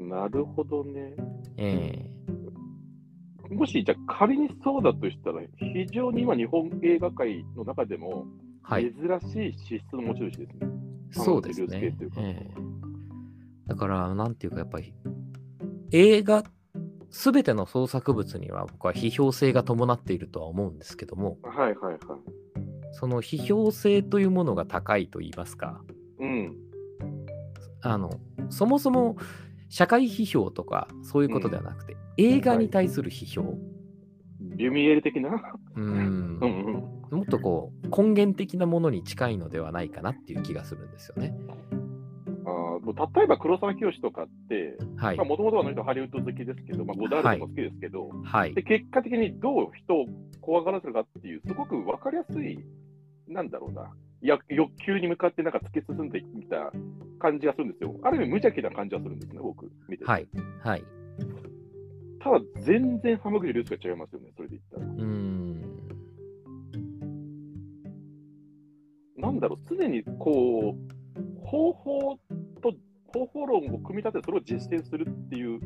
[0.00, 0.08] うん。
[0.08, 1.14] なるほどね。
[1.56, 2.10] え
[3.50, 8.26] もし、じゃあ仮にそうだとしたら、非常に今、日本映画界の中でも
[8.66, 10.66] はい、珍しい資質の持ち主ですね。
[11.10, 12.54] そうですねええ
[13.66, 14.94] だから、なんていうか、やっぱり、
[15.90, 16.50] 映画、す
[17.32, 21.98] べての創作物には僕は批評性が伴っているとは思うんですけども、はいはいはい。
[22.92, 25.80] その批評性というものが高いと言いますか、
[26.18, 26.56] うん。
[27.82, 28.10] あの、
[28.50, 29.16] そもそも
[29.68, 33.58] 社会批評とかそういうことではなくて、映画に対する批評、
[34.40, 35.30] リュミエール的な
[35.76, 36.38] うん。
[37.10, 41.34] もっとこう根源的なものに近いのではないかなっていう気がするんですよね。
[42.84, 45.16] もう例えば黒沢清とかって、はい。
[45.16, 48.62] もともとはあの人ハリウッド好きですけど、まあ、ゴダールドも好きですけど、はいで。
[48.62, 50.06] 結果的にどう人を
[50.40, 52.58] 怖がらせるかっていう、すごく分かりやすい、
[53.26, 56.72] なんだろうな、や欲求に向かってなんか突き進んできた
[57.18, 57.94] 感じがするんですよ。
[58.02, 60.10] ある意味無邪気な感じがするんですね、僕、見てて。
[60.10, 60.28] はい。
[60.62, 60.84] はい。
[62.20, 64.86] ただ、全然ハマグリルースが違いますよね、それで言ったら。
[64.86, 65.24] う。
[69.20, 71.03] なんだろう、常にこう、
[71.44, 72.18] 方法
[72.62, 72.72] と
[73.12, 75.60] 方法論を組み立てて、それを実践するっていう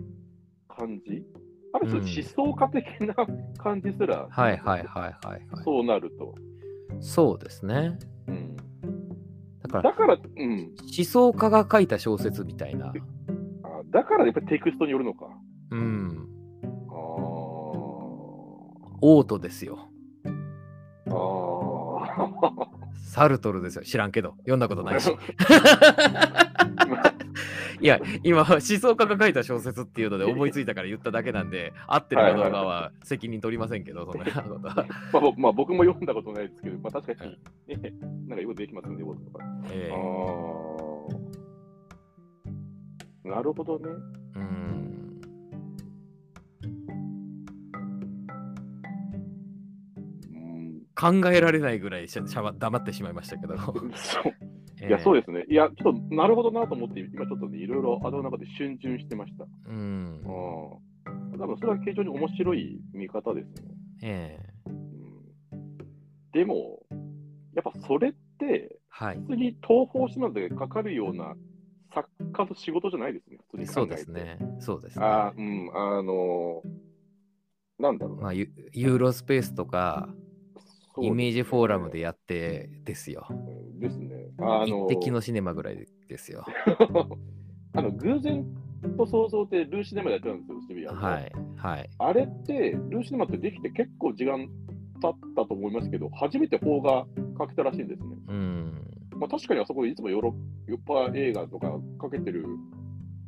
[0.68, 1.24] 感じ？
[1.72, 3.14] ある種、うん思想家的な
[3.58, 5.46] 感じすら、はいはいはいはいはい。
[5.64, 6.34] そうなると。
[7.00, 7.98] そうですね。
[8.26, 8.56] うん、
[9.62, 12.88] だからだから、うん、思想家が書いた小説みたいな。
[12.88, 12.92] あ
[13.90, 15.26] だからやっぱりテクストによるのか。
[15.70, 16.28] うん。
[16.88, 16.94] あー
[19.00, 19.88] オートですよ。
[21.06, 22.77] あー。
[23.08, 23.82] サルトルですよ。
[23.82, 24.34] 知らんけど。
[24.40, 25.10] 読んだことないし。
[25.10, 25.16] ま
[27.80, 34.86] いや、今、思想家が書いた小説っていうので思いついたから言っただけなんで、合ってるかどうかは責任取りませんけど、そんなことは。
[35.12, 37.94] まあぼまあ、僕も読んだことないですけど、まあ、確かに、ね、
[38.26, 39.44] なんかよくできますよね、オートとか。
[39.70, 39.96] ええあ
[43.26, 43.28] あ。
[43.36, 43.88] なるほどね。
[44.34, 45.07] うん。
[50.98, 53.56] 考えられないぐらいしゃしゃば黙ってしまいましたけど。
[53.94, 54.32] そう
[54.84, 55.44] いや、そうでですね。
[55.48, 59.44] いや、ちょっとなるほどなと思って、今ちょっとね、いろいろ頭の中で逡巡してました。
[59.44, 59.50] す。
[59.66, 59.74] うん。
[59.74, 61.38] うん。
[61.38, 63.74] 多分それは非常に面白い見方ですね。
[64.02, 65.78] ええうん、
[66.32, 66.80] でも、
[67.54, 69.18] やっぱそれって、はい。
[69.18, 71.36] 普通に東宝シネマでかかるような
[71.92, 73.66] 作家の仕事じゃないですね、普通に。
[73.66, 74.38] そうですね。
[74.60, 75.04] そうですね。
[75.04, 76.88] あーうん、あのー
[77.80, 78.22] なんだろうな。
[78.22, 80.08] まあ、ユユーロスペースとか、
[81.00, 83.26] イメージフォーラムでややってですよ。
[83.78, 84.08] ですね。
[84.40, 86.44] あの一滴のシネマぐらいですよ。
[87.74, 88.46] あの偶然
[88.96, 90.94] と想像でルーシネマでやってたんですよ、渋谷の。
[90.94, 91.32] はい。
[91.56, 91.90] はい。
[91.98, 94.48] あれって、ルーシネマってできて結構時間
[95.02, 97.06] 経ったと思いますけど、初めて邦が
[97.36, 98.16] かけたらしいんですね。
[98.28, 98.90] うん。
[99.18, 100.34] まあ、確かにあそこいつもヨーロ
[100.68, 102.46] ッパ映画とかかけてる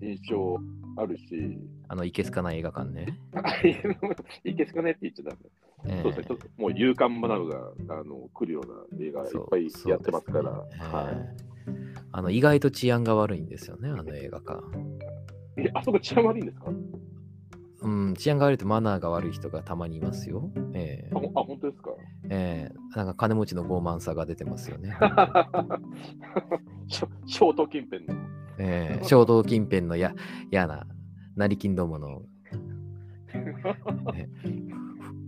[0.00, 0.58] 印象
[0.96, 3.18] あるし、あの、いけすかない映画館ね。
[4.44, 5.36] いけすかねって言っちゃダメ。
[5.86, 6.02] ええ。
[6.02, 8.66] そうですね、ちょっともう勇敢学ぶがあの来るよう
[8.98, 11.50] な映画いっぱいやってますから、ねはええ
[12.12, 14.58] あの意外と治安が悪いんですよね、あの映画館。
[15.60, 15.66] い。
[15.66, 16.72] え、あそこ治安悪いんですか？
[17.82, 20.50] うん、治安が悪いとマナーが悪い人がたまにいますよ。
[20.74, 21.14] ええ。
[21.14, 21.90] あ、本当ですか？
[22.28, 22.96] ええ。
[22.96, 24.96] なんか金持ちの傲慢さが出てますよね。
[26.88, 28.14] ショショート近辺の。
[28.58, 29.04] ええ。
[29.04, 30.12] 衝動近辺のや
[30.50, 30.86] 嫌な
[31.36, 32.22] 成金どもの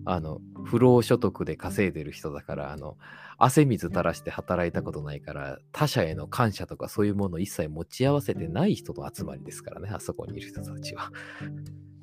[0.04, 2.96] あの不労所得で稼いでる人だからあの
[3.38, 11.10] 汗水垂らして働いたことないから他者への感謝とかそういうものを一切持ち合わせてない人の集まりですからねあそこにいる人たちは。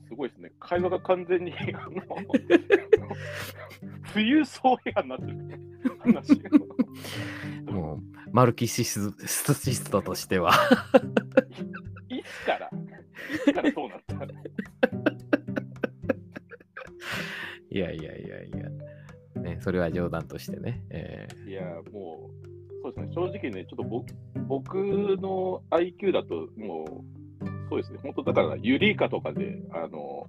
[0.07, 0.51] すごいですね。
[0.59, 2.01] 会話が完全に、 あの、
[4.11, 6.49] 富裕層映画になってる話が。
[7.71, 10.51] もうマルキシスシストとしては
[12.09, 13.98] いつからいつからそうなっ
[17.79, 18.51] やいやいやい
[19.35, 20.83] や、ね、それは冗談としてね。
[20.89, 24.05] えいや、もう、そうですね、正直ね、ちょっと僕
[24.47, 27.03] 僕の IQ だと、も
[27.41, 30.27] う、そうですね、本当だから、ユリイカとかで、あの、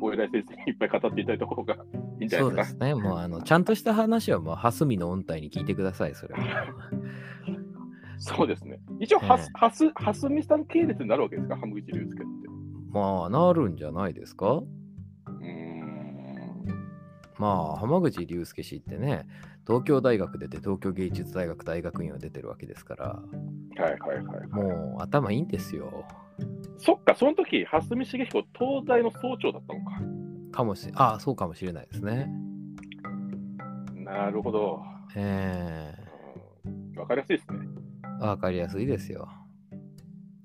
[0.00, 1.74] お偉い先生にいっぱい語っていただいた方が
[2.20, 2.50] いいんーじゃないでか？
[2.50, 2.94] そうですすね。
[2.94, 6.40] もうあのちゃんとした話はもう蓮見の音体に聞いてください、それは。
[8.18, 8.80] そうですね。
[9.00, 12.24] 一応、はすええ、はす、はすみさん系列になるわけですか、浜口竜介って。
[12.90, 14.62] まあ、なるんじゃないですか？
[17.42, 19.26] まあ、浜口竜介氏ってね、
[19.66, 23.20] 東京大学出て東京芸術大学大学院を出てるわけですから、は
[23.76, 24.46] いはいはい。
[24.46, 26.04] もう頭いいんですよ。
[26.78, 29.90] そっか、その時、蓮見茂彦、東大の総長だったのか。
[30.52, 32.32] かもしあそうかもしれないですね。
[33.96, 34.80] なるほど。
[35.16, 35.92] え
[36.64, 37.58] うんわかりやすいですね。
[38.20, 39.28] ー、わかりやすいですよ。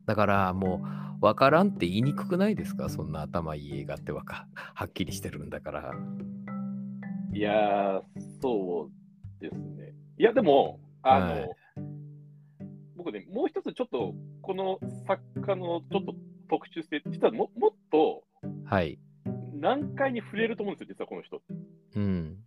[0.08, 0.82] だからも
[1.22, 2.90] う、わからんって言いにくくないですか？
[2.90, 5.94] そんな頭いい映画ってわかはっきりしてるんだから。
[7.38, 8.02] いやー、
[8.42, 9.94] そうですね。
[10.18, 11.50] いや、でも、あの、はい
[12.96, 16.16] 僕ね、もう一つちょっと、この作家のちょっと
[16.50, 18.24] 特殊性、実はももっと
[18.66, 18.98] はい。
[19.54, 21.44] 難解に触れると思うんですよ、実はこの人。
[21.96, 22.38] うん。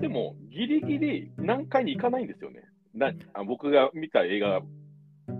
[0.00, 2.64] でも、ギリギリ難解にいかないんですよね。
[2.92, 4.62] なあ僕が見た映画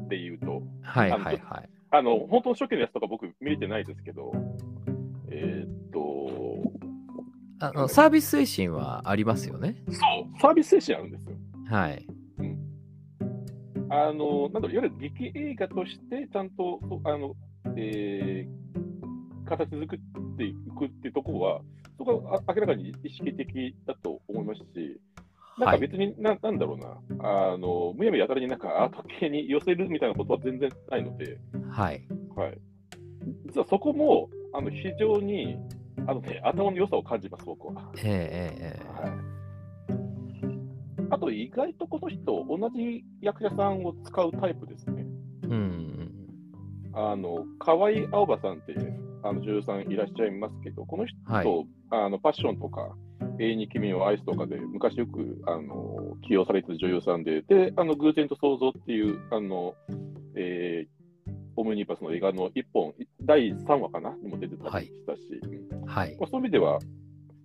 [0.09, 0.63] で言うと。
[0.83, 1.69] はいはいはい。
[1.91, 4.31] あの、本当の初期のやつとか僕見れてないですけど、
[5.33, 6.30] えーっと、
[7.61, 9.77] あのサービス精神はありますよね。
[9.89, 11.37] そう、サービス精神あるんですよ。
[11.69, 12.07] はい。
[13.91, 17.35] あの、なんだろう、いわゆる劇映画として、ちゃんと、あの、
[17.77, 18.61] えー
[19.47, 19.99] 形作っ
[20.37, 21.61] ていくっていうところは、
[21.99, 25.01] そこはあ明らかに意識的だと思いますし、
[25.59, 25.81] なんはい。
[25.81, 31.37] か別に、ななんだろうな、あの、むやみやたらになんかアート系に寄せるみたいなことは全然ないので、
[31.69, 32.01] はい。
[32.37, 32.59] はい。
[33.47, 35.59] 実はそこも、あの、非常に、
[36.07, 37.91] あのね、頭の良さを感じます、僕は。
[37.99, 39.13] えええええはい。
[41.11, 45.05] あと、意外とこの人、同じ役者さんを使うタイプですね。
[45.45, 46.11] えうん。
[46.93, 52.95] あの、河合青葉さんっていうあの女優さんいらっしゃいますけど、この人、はいあのパッションとか、
[53.41, 59.75] 永遠に君を愛すとかで、昔よくあの起用されてた女優さんで、で、あの偶然と想像っていう、あの、
[60.37, 61.01] えー
[61.57, 66.17] オムニバスの映画の1本、第3話かなにも出てたりしたし、うんはい。
[66.19, 66.79] まあ、そういう意味では、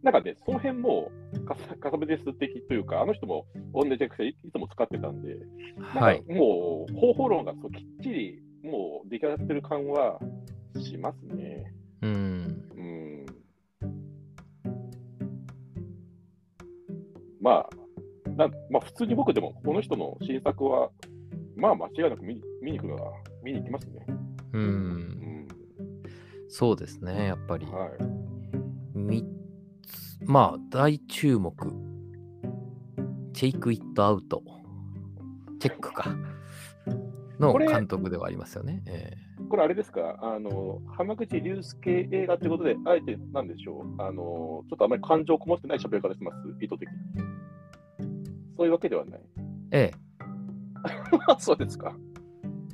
[0.04, 1.12] なんかね、その辺も
[1.48, 5.36] かさ、かさべです的というか、あの人も同じ役者いいつも使ってたんで、
[5.80, 6.18] はい。
[6.18, 10.20] なんかもう方法論がそうきっちりもう出来上がってる感は
[10.80, 11.74] しますね。
[12.02, 12.12] うん。
[12.76, 13.26] うん。
[17.42, 17.70] まあ、
[18.38, 20.90] なまあ、普通に僕でもこの人の新作は、
[21.56, 23.12] まあ間違いなく見に見に行くのは
[23.44, 24.06] 見に行きますね。
[24.54, 24.60] う。
[24.60, 24.66] うん
[25.00, 25.25] ん。
[26.58, 27.26] そうですね。
[27.26, 27.66] やっぱり。
[27.66, 28.98] はい。
[28.98, 29.26] 三
[29.86, 30.18] つ。
[30.22, 31.54] まあ、大注目。
[33.34, 34.42] チェイク・イット・アウト。
[35.60, 36.16] チェックか。
[37.42, 38.82] のこれ監督ではありますよね。
[38.88, 39.18] え
[39.50, 46.96] これあれですか、あの、浜口竜介映画ってことで、あえてなんでしょう、あの、ちょっとあまり感情こもってない喋り方してます、意図的に。
[48.56, 49.22] そういうわけではない。
[49.72, 51.36] えええ。
[51.38, 51.94] そうですか。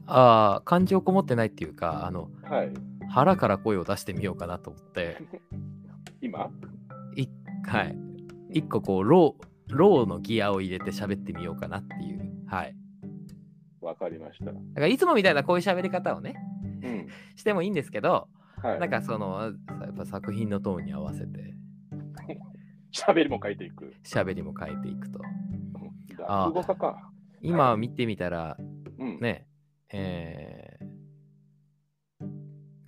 [0.06, 2.91] ああ、感情こもってないっていうか、あの、はい。
[3.12, 5.18] 腹から声を出してみようかなと思って、
[6.22, 6.50] 今？
[7.16, 7.28] い
[7.68, 7.98] はい。
[8.52, 12.48] 一個こう、ロー、ローのギアを入れて喋ってみようかなっていう。
[12.48, 12.76] はい。
[13.82, 14.46] わかりました。
[14.46, 16.36] だからいつもみたいなこういう喋り方をね、
[16.84, 17.08] うん。
[17.36, 18.30] してもいいんですけど、
[18.62, 18.80] はい。
[18.80, 21.54] なんかその、やっぱ作品のトーンに合わせて、
[22.96, 23.94] 喋りも変えていく。
[24.06, 25.20] 喋りも変えていくと。
[26.18, 27.12] 落語家か。
[27.42, 28.58] 今見てみたら、
[29.00, 29.20] うん。
[29.20, 29.48] ね、
[29.92, 30.71] えー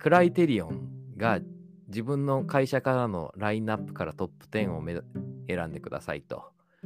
[0.04, 1.40] クライテリオンが
[1.88, 5.00] 自分の会社からのラインナップからトップ10をめ
[5.48, 6.44] 選んでくださいと、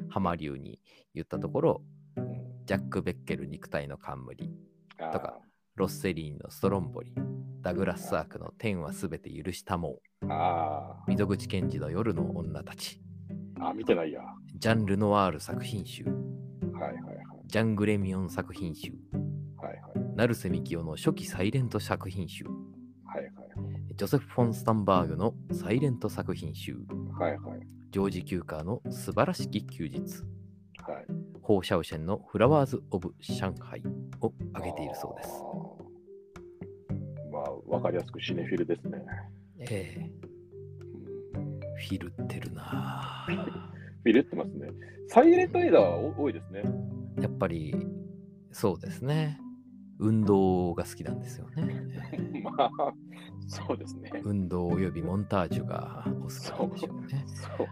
[0.08, 0.78] ハマリューに
[1.16, 1.82] 言ったところ、
[2.16, 4.48] うんジャック・ベッケル肉体の冠、
[5.12, 5.40] とか
[5.74, 7.12] ロッセリーンのストロンボリ、
[7.60, 14.20] ダグラス・サークの天はすべて許したもあう、溝口健二の夜の女たち、ーあ、見てないや。
[14.20, 17.02] はジャン・ルノワール作品集、いはいはい。
[17.46, 18.92] ジャン・グレミオン作品集、
[19.56, 22.44] はいはい成瀬幹雄の初期サイレント作品集、
[23.98, 26.76] ジョセフ・フォン・スタンバーグのサイレント作品集、
[27.18, 29.98] はいはいジョージ・キューカーの素晴らしき休日、
[30.86, 31.06] はい。
[31.42, 33.82] ホー・シャオシェンのフラワーズ・オブ・上海
[34.20, 35.30] を挙げているそうです。
[37.32, 39.02] まあ、わかりやすくシネフィルですね。
[39.58, 40.10] ええ
[41.34, 43.34] うんフィルってるなぁ
[44.04, 44.68] フィルってますね。
[45.08, 46.62] サイレント映画は多多いですね。
[47.20, 47.74] やっぱり、
[48.52, 49.40] そうですね。
[49.98, 51.82] 運動が好きなんですよね。
[52.42, 52.70] まあ、
[53.46, 54.10] そうですね。
[54.24, 57.24] 運動およびモンタージュがお好きなんでしょうね。
[57.26, 57.68] そう。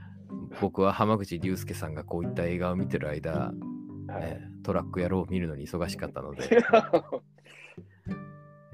[0.60, 3.54] 僕は浜口竜介さんがこういった映画を見てる間、はい
[4.22, 6.42] えートラック野郎を見るのに忙しかったので、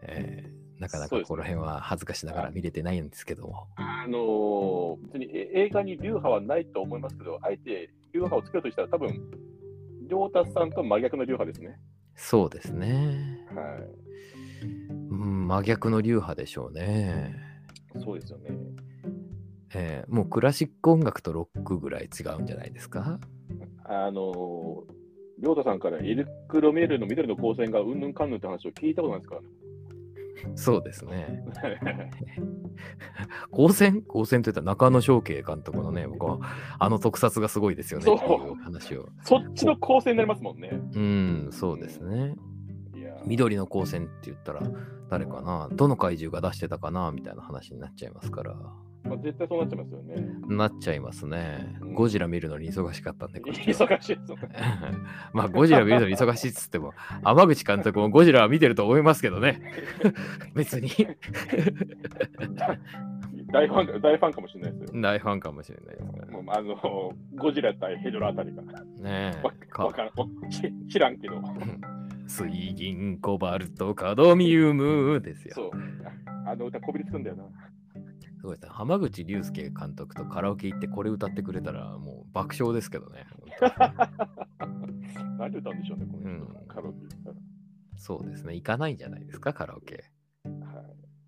[0.00, 3.68] えーなかなかこの辺は恥ずかしながら見れてないんですけども。
[3.76, 9.30] あのー別にえ映画に流派はないと思いますけど、あえて流派をつけるとしたら、多分
[10.09, 11.78] 亮太さんと真逆の流派ですね。
[12.16, 13.41] そうですね。
[13.55, 13.82] はい。
[15.11, 17.34] うん、真逆の流派でしょうね。
[18.05, 18.50] そうですよね。
[19.74, 23.18] えーもうクラシック音楽とロックぐらい違うんじゃないですか？
[23.84, 24.32] あのー、
[25.40, 29.48] りょうたさんからエルクロメールの緑の光線がうんぬんかんぬんって話を聞いたことないですからね。
[30.57, 31.44] そうですね。
[33.53, 34.03] 光線？
[34.03, 36.38] 光線といったら中野翔慶監督のね、僕は
[36.78, 39.09] あの特撮がすごいですよねそうっていう話を。
[39.22, 40.70] そっちの光線になりますもんね。
[40.72, 42.16] うん、そうですね。
[42.16, 42.36] いやー
[43.27, 44.62] 緑の光線って言ったら
[45.11, 45.68] 誰かな？
[45.73, 47.11] どの怪獣が出してたかな？
[47.12, 48.55] みたいな話になっちゃいますから。
[49.05, 50.14] まあ、絶対そうなっちゃいますよね。
[50.47, 51.95] なっちゃいますねうん。
[51.95, 54.49] ゴジラ見るのに忙しかったんで、忙しいですよね。
[55.35, 56.93] まあ、ゴジラ見るのに忙しいっつっても、
[57.25, 59.61] 天口監督もゴジラは見てると思いますけどね。
[60.55, 60.89] 別に
[63.53, 65.01] 大ファンか大ファンかもしれないですよ。
[65.03, 68.62] 大ファンかもしれないですからもうあのゴジラ対ヘドラあたりが。
[68.62, 69.66] ねわえ。
[69.66, 70.12] かわからん
[70.89, 71.35] 知らんけど。
[72.27, 75.55] 水銀、コバルト、カドミウムですよ。
[75.55, 75.70] そう。
[76.47, 77.45] あの歌こびりつくんだよな。
[78.39, 78.70] すごいですね。
[78.73, 83.27] 浜口竜介監督とカラオケ行ってこれ歌ってくれたらもう爆笑ですけどね。
[85.39, 86.29] 何歌うんでしょうね、この人。
[86.29, 87.37] うんカラオケ行ったら。
[87.97, 88.55] そうですね。
[88.55, 90.05] 行かないんじゃないですか、カラオケ。
[90.45, 90.51] は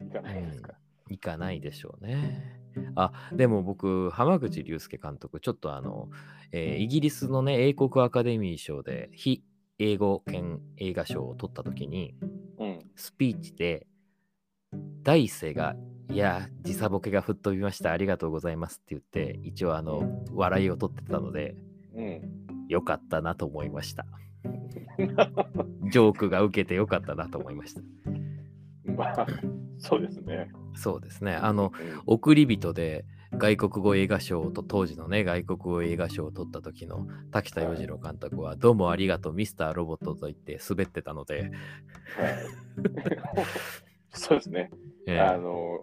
[0.01, 0.05] い。
[0.05, 0.74] 行かないですか。
[1.09, 2.61] 行かないでしょうね。
[2.97, 6.09] あ、でも僕、浜口竜介監督、ちょっとあの、
[6.51, 9.45] えーイギリスのね、英国アカデミー賞で非
[9.78, 12.14] 英語圏映画賞を取った時に、
[12.58, 12.78] うん。
[12.96, 13.86] スピーチで、
[15.02, 15.76] 第一声が、
[16.10, 21.56] いや、時差ボケが吹っ飛びました、ありがとうございますって言って、一応あの、笑いを取ってたので、
[21.94, 22.44] うん。
[22.68, 24.06] よかったなと思いました。
[25.90, 27.82] ジョークが受けてよかったなと思いました。
[28.96, 29.26] まあ、
[29.78, 30.50] そうですね。
[30.74, 31.34] そうですね。
[31.34, 33.04] あの、うん送り人で
[33.39, 41.51] 外国語映画賞と当時のね外国語映画賞を取った時の滝田洋次郎監督は、どうもありがとうミスターロボットと言って滑ってたので、はい。
[44.11, 44.70] そうですね。
[45.07, 45.80] えあの、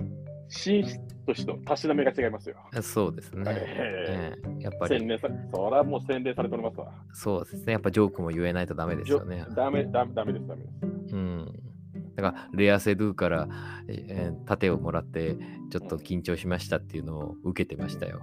[0.48, 2.56] 紳士としてのたしなめが違いますよ。
[2.74, 4.64] えそうですね、えええ。
[4.64, 5.00] やっぱり。
[5.00, 6.92] 洗練さそれはもう洗練されておりますわ。
[7.14, 7.74] そうですね。
[7.74, 9.46] やっぱジョークも言えないとダメですよね。
[9.56, 10.70] ダメ、ダメ、ダメです、ダメで
[11.10, 11.16] す。
[11.16, 11.71] うん
[12.16, 13.48] だからレアセドゥから、
[13.88, 15.38] えー盾をもらって
[15.70, 18.22] ちょっと緊張しましたっていうのを受けてましたよ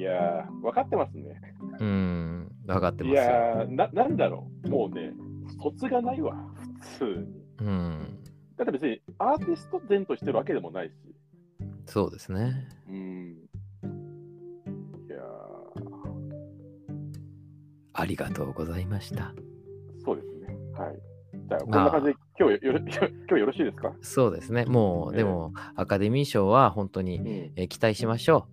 [0.00, 1.40] いやー、分かってますね。
[1.78, 4.68] うん分かっていますよやーな、なんだろう。
[4.70, 5.12] もうね、
[5.62, 6.34] 卒がないわ、
[6.98, 7.44] 普通に。
[7.60, 8.18] うん
[8.56, 10.92] だって別にアーティスト前としてるわけでもないし。
[11.84, 13.36] そうですねうん。
[15.06, 15.16] いや
[17.92, 20.56] ありがとうございましたー、そうですね。
[20.72, 20.98] はい。
[21.46, 23.92] じゃあ、こんまあな感じで今日よろ今日よろしいですか？
[24.00, 24.64] そうですね。
[24.64, 27.26] もう、ええでも、アカデミー賞は本当に、うん。
[27.28, 28.46] えー期待しましょ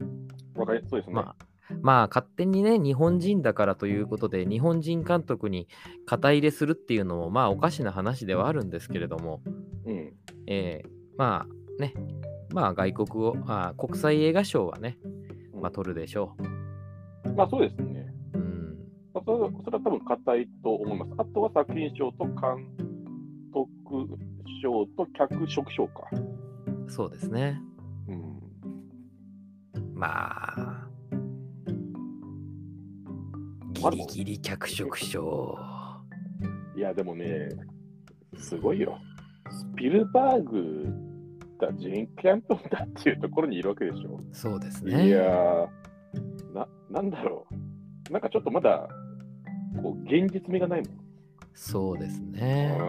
[0.56, 1.12] わかりそうですう。
[1.12, 1.16] ね。
[1.16, 1.36] まあ、
[1.82, 5.70] まあ、勝手にね、日本人だからということで、日本人監督に
[6.06, 9.42] 肩入れするっていうのも、まあ、おかしな話ではあるんですけれども、
[9.86, 10.14] うん。
[10.48, 11.94] えーまあ、ね、
[12.54, 14.98] まあ、外国語、あ国際映画賞はね、
[15.54, 16.36] まあ、取るでしょ
[17.38, 18.14] まあそうですね。
[18.34, 18.38] う。
[18.38, 18.78] うん。
[19.14, 21.12] まあ、それはそれは多分硬いと思います。
[21.18, 22.68] あとは作品賞と監
[23.86, 24.08] 督
[24.62, 26.04] 賞と脚色賞か。
[26.88, 27.62] そうですね。
[28.08, 28.40] うん。
[29.94, 30.88] まあ、
[33.74, 35.58] ギリギリ脚色賞。
[36.76, 37.50] いや、でもね、
[38.38, 38.98] すごいよ。
[39.50, 40.86] スピルバーグ
[41.60, 44.20] だ、ジェン・キャントンだっていうところにいるわけでしょ。
[44.32, 45.10] そうですいね。
[45.10, 47.46] やーな、なんだろ
[48.10, 48.14] う。
[48.14, 48.88] なんかちょっとまだ、
[49.82, 50.98] こう、現実味がないもん。
[51.54, 52.78] そうですね。
[52.80, 52.84] う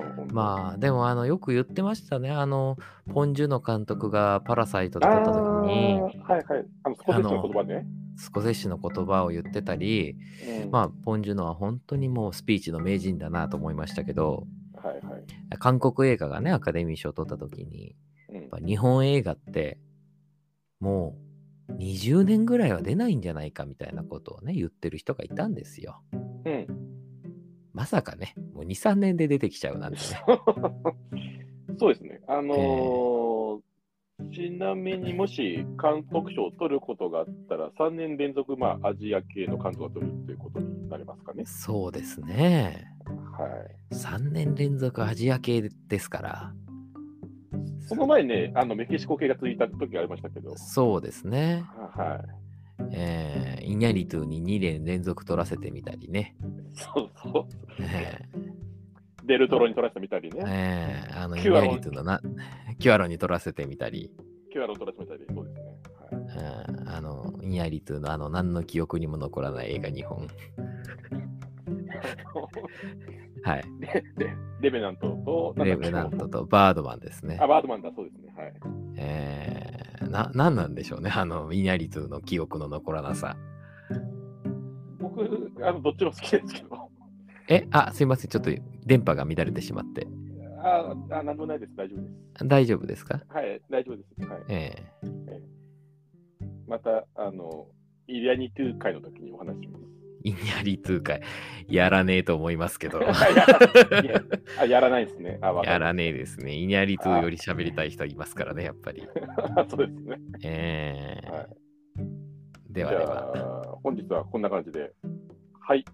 [0.00, 2.30] んまあでもあのよく言ってましたね。
[2.30, 2.76] あの
[3.12, 5.36] ポン・ジュノ監督がパラサイトで撮った時
[5.66, 6.66] にあーはいはい。
[6.82, 7.86] あの、スコセッシの言葉ね。
[8.16, 10.16] スコセッシの言葉を言ってたり、
[10.64, 15.24] うんまあポン・ジュノは本当にもうスピーチの名人だなと思いましたけど、はいはい。
[15.58, 17.96] 韓国映画がねアカデミー賞を取った時に、
[18.28, 19.78] うんやっぱ日本映画って
[20.80, 21.16] も
[21.68, 26.02] う20年ぐらいは出ないんじゃないかみたいなことをね言ってる人がいたんですよ。
[26.12, 26.93] うん。
[27.74, 30.04] まさかね、もう2、3年で出てきちゃうなんてね。
[31.78, 32.20] そう ですね。
[32.26, 33.60] あのー
[34.32, 41.44] ちなみにもし監督賞を取ることがあったら、3年連続、まあ、アジア系の監督が取るっていうことになりますかね。
[41.46, 42.86] そうですね。
[43.36, 43.48] は
[43.90, 43.94] い。
[43.94, 46.54] 3年連続アジア系ですから。
[47.80, 51.64] その前ね、あのメキシコ系が続いた時がありましたけど、そうですね。
[51.96, 52.88] はい。
[52.92, 56.36] えーイニャリトゥに2年連続取らせてみたりね。
[56.74, 57.46] そうそう。
[57.80, 58.18] え
[59.24, 60.44] デルトロに取らせてみたりーね。
[60.46, 62.20] えーあのキュアロンのな、
[62.78, 64.12] キュアロンに取らせてみたり、
[64.52, 65.62] キュアロン取らせてみたり、そうですね。
[65.64, 65.74] はい
[66.80, 70.28] うんあのイニャリトゥのあの何の記憶にも残らない映画2本。
[73.42, 73.64] はい。
[73.80, 77.46] ででレベナントと、レベナントとバードマンですねあ、。
[77.46, 78.32] バードマンだ、そうですね。
[78.36, 78.52] はい。
[78.96, 81.10] えーな、なんなんでしょうね。
[81.14, 83.36] あの、イニャリトゥの記憶の残らなさ。
[85.54, 86.90] 僕、あのどっちも好きですけど。
[87.48, 88.30] え、あ、すいません。
[88.30, 88.50] ちょっと
[88.84, 90.06] 電波が乱れてしまって。
[90.62, 91.76] ああ、なんでもないです。
[91.76, 92.48] 大丈夫です。
[92.48, 93.20] 大丈夫ですか？
[93.28, 94.28] はい、大丈夫です。
[94.28, 95.42] はい、ええ
[96.66, 97.66] また、あの、
[98.06, 99.84] イリアニトゥ会の時にお話しします。
[100.24, 101.20] イニャリトゥ会。
[101.68, 103.00] やらねえと思いますけど。
[103.04, 103.12] や
[104.66, 105.38] いやらないですね。
[105.64, 106.54] やらねえですね。
[106.54, 109.06] イニャリトゥより喋りたい人いますからね、やっぱり。
[109.68, 110.16] そうですね。
[110.42, 111.46] ええはい
[112.70, 114.92] ではでは、あ、本日はこんな感じで。
[115.66, 115.84] はい。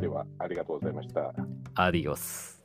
[0.00, 1.32] では、ありがとうございました。
[1.76, 2.61] アディオス。